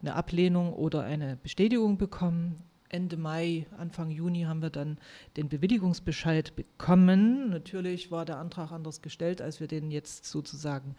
[0.00, 2.62] eine Ablehnung oder eine Bestätigung bekommen.
[2.96, 4.96] Ende Mai, Anfang Juni haben wir dann
[5.36, 7.50] den Bewilligungsbescheid bekommen.
[7.50, 10.96] Natürlich war der Antrag anders gestellt, als wir den jetzt sozusagen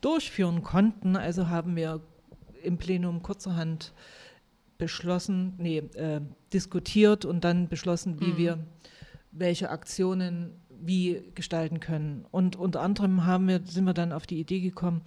[0.00, 1.16] durchführen konnten.
[1.16, 2.00] Also haben wir
[2.62, 3.92] im Plenum kurzerhand
[4.78, 6.20] beschlossen, nee, äh,
[6.52, 8.36] diskutiert und dann beschlossen, wie Mhm.
[8.38, 8.58] wir
[9.32, 12.24] welche Aktionen wie gestalten können.
[12.30, 15.02] Und unter anderem haben wir, sind wir dann auf die Idee gekommen,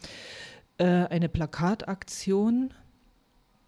[0.77, 2.73] äh, eine Plakataktion.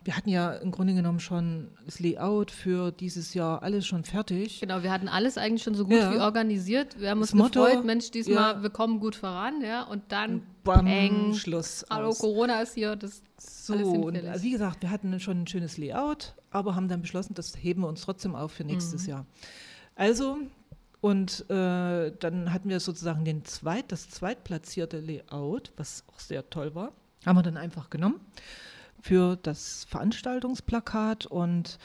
[0.05, 4.59] Wir hatten ja im Grunde genommen schon das Layout für dieses Jahr alles schon fertig.
[4.59, 6.13] Genau, wir hatten alles eigentlich schon so gut Ja.
[6.13, 6.99] wie organisiert.
[6.99, 8.61] Wir haben uns Das Motto, gefreut, Mensch, diesmal, ja.
[8.61, 9.81] wir kommen gut voran, ja.
[9.83, 11.33] Und dann, Bam, Peng.
[11.33, 11.83] Schluss.
[11.89, 12.19] hallo, aus.
[12.19, 14.29] Corona ist hier, das So, alles und hinfällig.
[14.29, 17.81] also wie gesagt, wir hatten schon ein schönes Layout, aber haben dann beschlossen, das heben
[17.81, 19.09] wir uns trotzdem auf für nächstes Mhm.
[19.09, 19.25] Jahr.
[19.95, 20.37] Also,
[21.01, 26.75] und äh, dann hatten wir sozusagen den zweit, das zweitplatzierte Layout, was auch sehr toll
[26.75, 26.91] war,
[27.25, 28.19] haben wir dann einfach genommen
[29.01, 31.77] für das Veranstaltungsplakat und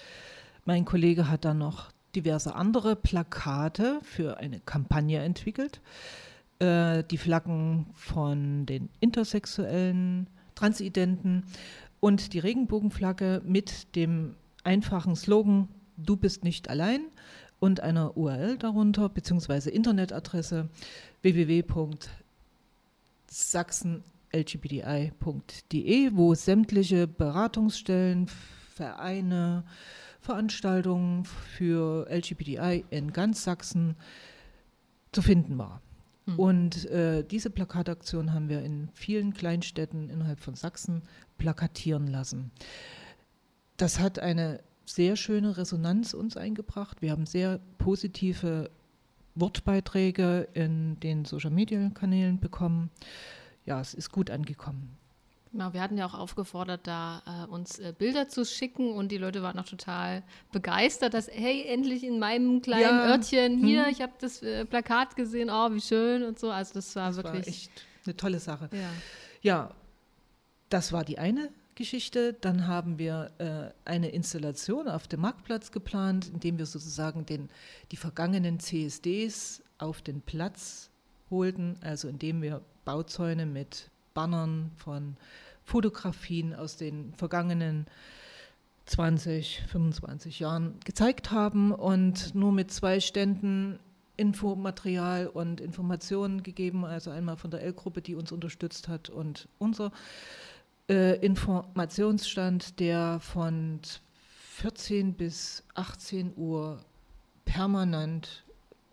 [0.64, 5.81] mein Kollege hat dann noch diverse andere Plakate für eine Kampagne entwickelt.
[6.59, 11.44] Äh, die Flaggen von den intersexuellen, Transidenten
[12.01, 17.03] und die Regenbogenflagge mit dem einfachen Slogan Du bist nicht allein
[17.59, 20.70] und einer URL darunter, beziehungsweise Internetadresse
[24.33, 28.29] www.sachsenlgbti.de, wo sämtliche Beratungsstellen,
[28.75, 29.64] Vereine,
[30.21, 33.97] Veranstaltungen für LGBTI in ganz Sachsen
[35.12, 35.81] zu finden war.
[36.27, 36.38] Hm.
[36.38, 41.03] Und äh, diese Plakataktion haben wir in vielen Kleinstädten innerhalb von Sachsen
[41.38, 42.51] plakatieren lassen.
[43.77, 47.01] Das hat eine sehr schöne Resonanz uns eingebracht.
[47.01, 48.71] Wir haben sehr positive
[49.35, 52.90] Wortbeiträge in den Social-Media-Kanälen bekommen.
[53.66, 54.96] Ja, es ist gut angekommen.
[55.53, 59.18] Genau, wir hatten ja auch aufgefordert, da äh, uns äh, Bilder zu schicken und die
[59.18, 63.07] Leute waren auch total begeistert, dass, hey, endlich in meinem kleinen Ja.
[63.09, 63.90] Örtchen hier, Hm.
[63.92, 66.51] ich habe das äh, Plakat gesehen, oh, wie schön und so.
[66.53, 67.49] Also das war Das war wirklich.
[67.49, 67.70] echt
[68.07, 68.70] eine tolle Sache.
[68.72, 68.91] ja.
[69.43, 69.70] Ja,
[70.68, 72.34] das war die eine Geschichte.
[72.34, 77.49] Dann haben wir äh, eine Installation auf dem Marktplatz geplant, indem wir sozusagen den,
[77.91, 80.89] die vergangenen CSDs auf den Platz
[81.31, 85.16] holten, also indem wir Bauzäune mit Bannern von
[85.64, 87.87] Fotografien aus den vergangenen
[88.87, 93.78] 20, 25 Jahren gezeigt haben und nur mit zwei Ständen
[94.16, 99.93] Infomaterial und Informationen gegeben, also einmal von der L-Gruppe, die uns unterstützt hat und unser
[100.91, 103.81] äh, Informationsstand, der von
[104.51, 106.85] 14 bis 18 Uhr
[107.45, 108.45] permanent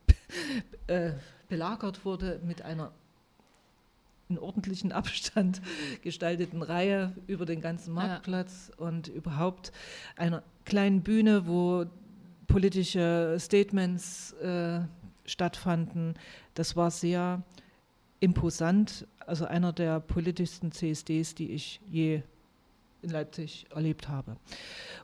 [0.87, 1.11] äh,
[1.47, 2.91] belagert wurde mit einer
[4.29, 5.61] in ordentlichen Abstand
[6.01, 8.85] gestalteten Reihe über den ganzen Marktplatz ja.
[8.85, 9.71] und überhaupt
[10.17, 11.85] einer kleinen Bühne, wo
[12.47, 14.81] politische Statements äh,
[15.25, 16.15] stattfanden.
[16.55, 17.43] Das war sehr
[18.19, 22.21] imposant, also einer der politischsten CSDs, die ich je
[23.01, 24.37] in Leipzig erlebt habe.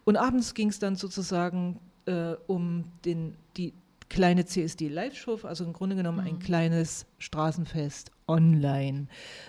[0.04, 3.74] Und abends ging es dann sozusagen äh, um den, die
[4.14, 6.28] kleine CSD-Live-Show, also im Grunde genommen mhm.
[6.28, 9.08] ein kleines Straßenfest online,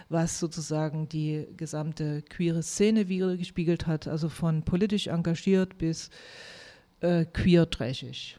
[0.08, 6.08] was sozusagen die gesamte queere Szene wiedergespiegelt hat, also von politisch engagiert bis
[7.00, 8.38] äh, queer dreschig.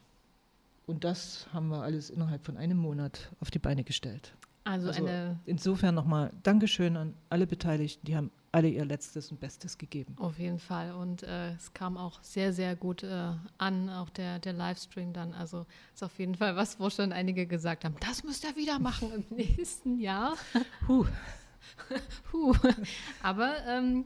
[0.87, 4.33] Und das haben wir alles innerhalb von einem Monat auf die Beine gestellt.
[4.63, 5.39] Also, also eine.
[5.45, 10.15] Insofern nochmal Dankeschön an alle Beteiligten, die haben alle ihr Letztes und Bestes gegeben.
[10.17, 10.93] Auf jeden Fall.
[10.93, 15.33] Und äh, es kam auch sehr, sehr gut äh, an, auch der, der Livestream dann.
[15.33, 18.79] Also ist auf jeden Fall was, wo schon einige gesagt haben, das müsst ihr wieder
[18.79, 20.37] machen im nächsten Jahr.
[20.87, 21.05] Huh.
[22.31, 22.55] huh.
[23.21, 24.05] Aber ähm,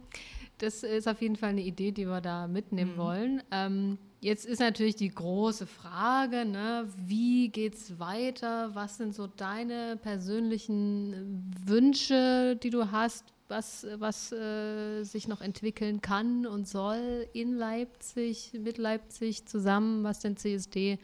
[0.58, 2.98] das ist auf jeden Fall eine Idee, die wir da mitnehmen mhm.
[2.98, 3.44] wollen.
[3.52, 8.74] Ähm, jetzt ist natürlich die große Frage, ne, wie es weiter?
[8.74, 13.26] Was sind so deine persönlichen Wünsche, die du hast?
[13.50, 20.20] Was, was äh, sich noch entwickeln kann und soll in Leipzig, mit Leipzig zusammen, was
[20.20, 21.00] den CSD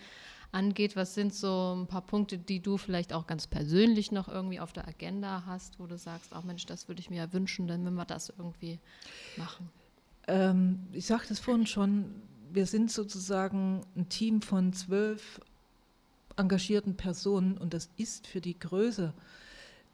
[0.52, 0.96] angeht.
[0.96, 4.74] Was sind so ein paar Punkte, die du vielleicht auch ganz persönlich noch irgendwie auf
[4.74, 7.86] der Agenda hast, wo du sagst, ach Mensch, das würde ich mir ja wünschen, dann
[7.86, 8.80] wenn wir das irgendwie
[9.38, 9.70] machen?
[10.28, 12.06] Ähm, ich sagte es vorhin schon,
[12.52, 15.42] wir sind sozusagen ein Team von zwölf
[16.38, 19.14] engagierten Personen und das ist für die Größe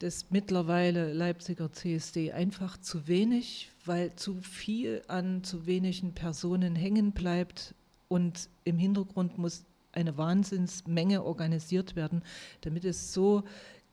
[0.01, 7.11] des mittlerweile Leipziger CSD einfach zu wenig, weil zu viel an zu wenigen Personen hängen
[7.11, 7.75] bleibt
[8.07, 12.23] und im Hintergrund muss eine Wahnsinnsmenge organisiert werden,
[12.61, 13.43] damit es so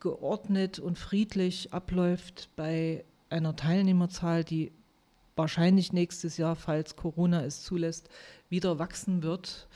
[0.01, 4.73] geordnet und friedlich abläuft bei einer Teilnehmerzahl, die
[5.37, 8.09] wahrscheinlich nächstes Jahr, falls Corona es zulässt,
[8.49, 9.69] wieder wachsen wird,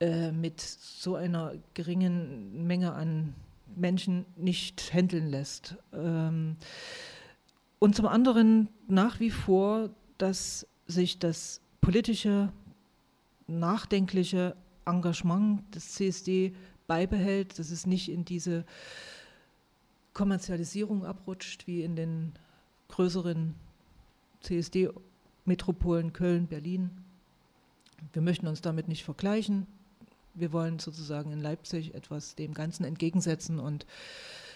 [0.00, 3.34] äh, mit so einer geringen Menge an
[3.74, 5.76] Menschen nicht handeln lässt.
[5.92, 6.56] Ähm,
[7.78, 12.52] und zum anderen nach wie vor, dass sich das politische,
[13.46, 14.56] nachdenkliche
[14.86, 16.54] Engagement des CSD
[16.86, 18.64] beibehält, dass es nicht in diese
[20.14, 22.32] Kommerzialisierung abrutscht wie in den
[22.88, 23.54] größeren
[24.40, 26.90] CSD-Metropolen Köln, Berlin.
[28.12, 29.66] Wir möchten uns damit nicht vergleichen
[30.36, 33.86] wir wollen sozusagen in Leipzig etwas dem Ganzen entgegensetzen und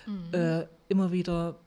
[0.07, 0.33] mhm.
[0.33, 1.59] äh, immer wieder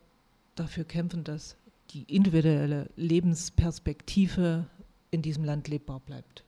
[0.55, 1.55] dafür kämpfen, dass
[1.91, 4.65] die individuelle Lebensperspektive
[5.11, 6.43] in diesem Land lebbar bleibt.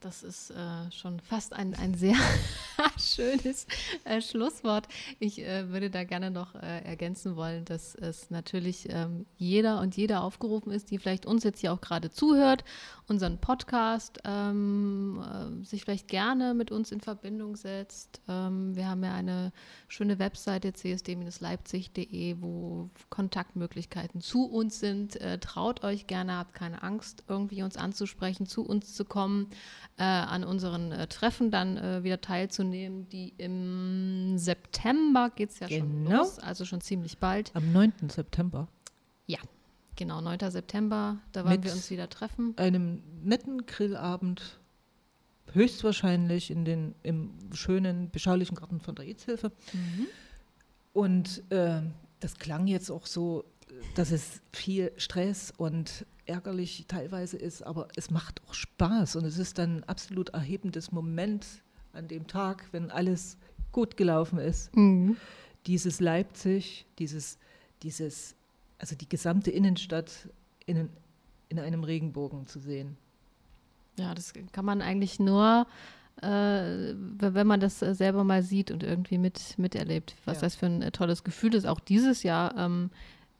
[0.00, 2.16] Das ist äh, schon fast ein, ein sehr
[3.14, 3.66] schönes
[4.04, 4.88] äh, Schlusswort.
[5.18, 9.96] Ich äh, würde da gerne noch äh, ergänzen wollen, dass es natürlich ähm, jeder und
[9.96, 12.64] jede aufgerufen ist, die vielleicht uns jetzt hier auch gerade zuhört,
[13.08, 18.20] unseren Podcast, ähm, äh, sich vielleicht gerne mit uns in Verbindung setzt.
[18.28, 19.52] Ähm, wir haben ja eine
[19.88, 25.20] schöne Webseite csd-leipzig.de, wo Kontaktmöglichkeiten zu uns sind.
[25.20, 29.50] Äh, traut euch gerne, habt keine Angst, irgendwie uns anzusprechen, zu uns zu kommen
[29.98, 33.01] äh, an unseren Treffen dann wieder teilzunehmen.
[33.10, 36.10] Die im September geht es ja genau.
[36.10, 37.50] schon los, also schon ziemlich bald.
[37.54, 37.92] Am 9.
[38.08, 38.68] September.
[39.26, 39.38] Ja,
[39.96, 40.50] genau, 9.
[40.50, 42.54] September, da wollen Mit wir uns wieder treffen.
[42.56, 44.60] Einem netten Grillabend,
[45.52, 49.52] höchstwahrscheinlich in den, im schönen, beschaulichen Garten von der Aidshilfe.
[49.72, 50.06] Mhm.
[50.92, 51.80] Und äh,
[52.20, 53.44] das klang jetzt auch so,
[53.94, 59.38] dass es viel Stress und ärgerlich teilweise ist, aber es macht auch Spaß und es
[59.38, 61.46] ist dann ein absolut erhebendes Moment
[61.92, 63.36] an dem Tag, wenn alles
[63.70, 64.74] gut gelaufen ist.
[64.76, 65.16] Mhm.
[65.66, 67.38] Dieses Leipzig, dieses,
[67.82, 68.34] dieses,
[68.78, 70.28] also die gesamte Innenstadt
[70.66, 70.88] in,
[71.48, 72.96] in einem Regenbogen zu sehen.
[73.98, 75.66] Ja, das kann man eigentlich nur,
[76.22, 80.42] äh, wenn man das selber mal sieht und irgendwie mit, miterlebt, was ja.
[80.42, 81.66] das für ein tolles Gefühl ist.
[81.66, 82.90] Auch dieses Jahr ähm,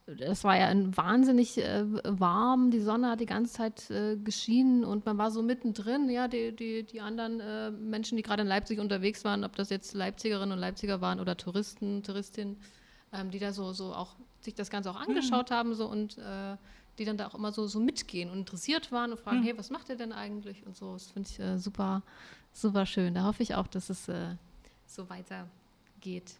[0.07, 5.07] es war ja wahnsinnig äh, warm, die Sonne hat die ganze Zeit äh, geschienen und
[5.07, 8.81] man war so mittendrin, ja, die, die, die anderen äh, Menschen, die gerade in Leipzig
[8.81, 12.57] unterwegs waren, ob das jetzt Leipzigerinnen und Leipziger waren oder Touristen, Touristinnen,
[13.13, 15.09] ähm, die da so, so auch sich das Ganze auch mhm.
[15.09, 15.55] angeschaut mhm.
[15.55, 16.57] haben so und äh,
[16.99, 19.45] die dann da auch immer so, so mitgehen und interessiert waren und fragen, mhm.
[19.45, 20.93] hey, was macht ihr denn eigentlich und so.
[20.93, 22.03] Das finde ich äh, super,
[22.53, 23.15] super schön.
[23.15, 24.35] Da hoffe ich auch, dass es äh,
[24.87, 26.35] so weitergeht.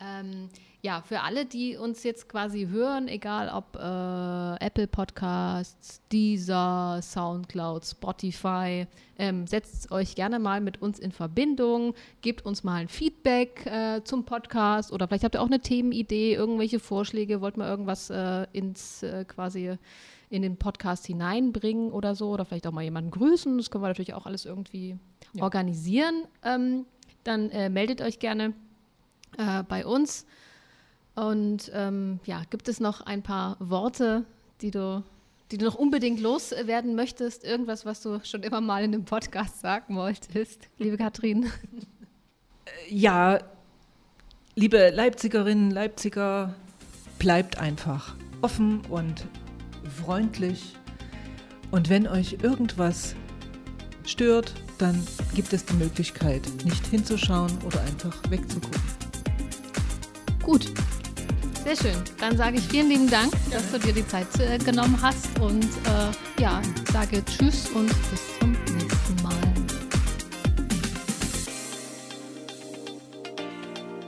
[0.00, 0.48] Ähm,
[0.82, 7.86] ja, für alle, die uns jetzt quasi hören, egal ob äh, Apple Podcasts, Deezer, Soundcloud,
[7.86, 8.86] Spotify,
[9.18, 14.02] ähm, setzt euch gerne mal mit uns in Verbindung, gebt uns mal ein Feedback äh,
[14.04, 18.46] zum Podcast oder vielleicht habt ihr auch eine Themenidee, irgendwelche Vorschläge, wollt mal irgendwas äh,
[18.52, 19.78] ins äh, quasi
[20.28, 23.56] in den Podcast hineinbringen oder so oder vielleicht auch mal jemanden grüßen.
[23.56, 24.98] Das können wir natürlich auch alles irgendwie
[25.32, 25.44] ja.
[25.44, 26.24] organisieren.
[26.42, 26.84] Ähm,
[27.22, 28.52] dann äh, meldet euch gerne
[29.38, 30.26] äh, bei uns.
[31.14, 34.24] Und ähm, ja, gibt es noch ein paar Worte,
[34.60, 35.02] die du,
[35.50, 37.44] die du noch unbedingt loswerden möchtest?
[37.44, 41.44] Irgendwas, was du schon immer mal in dem Podcast sagen wolltest, liebe Katrin?
[42.64, 43.40] Äh, ja,
[44.54, 46.54] liebe Leipzigerinnen, Leipziger,
[47.18, 49.26] bleibt einfach offen und
[50.04, 50.76] freundlich.
[51.70, 53.14] Und wenn euch irgendwas
[54.04, 59.03] stört, dann gibt es die Möglichkeit, nicht hinzuschauen oder einfach wegzugucken.
[60.44, 60.66] Gut.
[61.64, 62.02] Sehr schön.
[62.20, 65.64] Dann sage ich vielen lieben Dank, dass du dir die Zeit äh, genommen hast und
[65.64, 66.60] äh, ja,
[66.92, 69.32] sage Tschüss und bis zum nächsten Mal.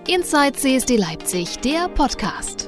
[0.06, 2.65] Inside CSD Leipzig, der Podcast.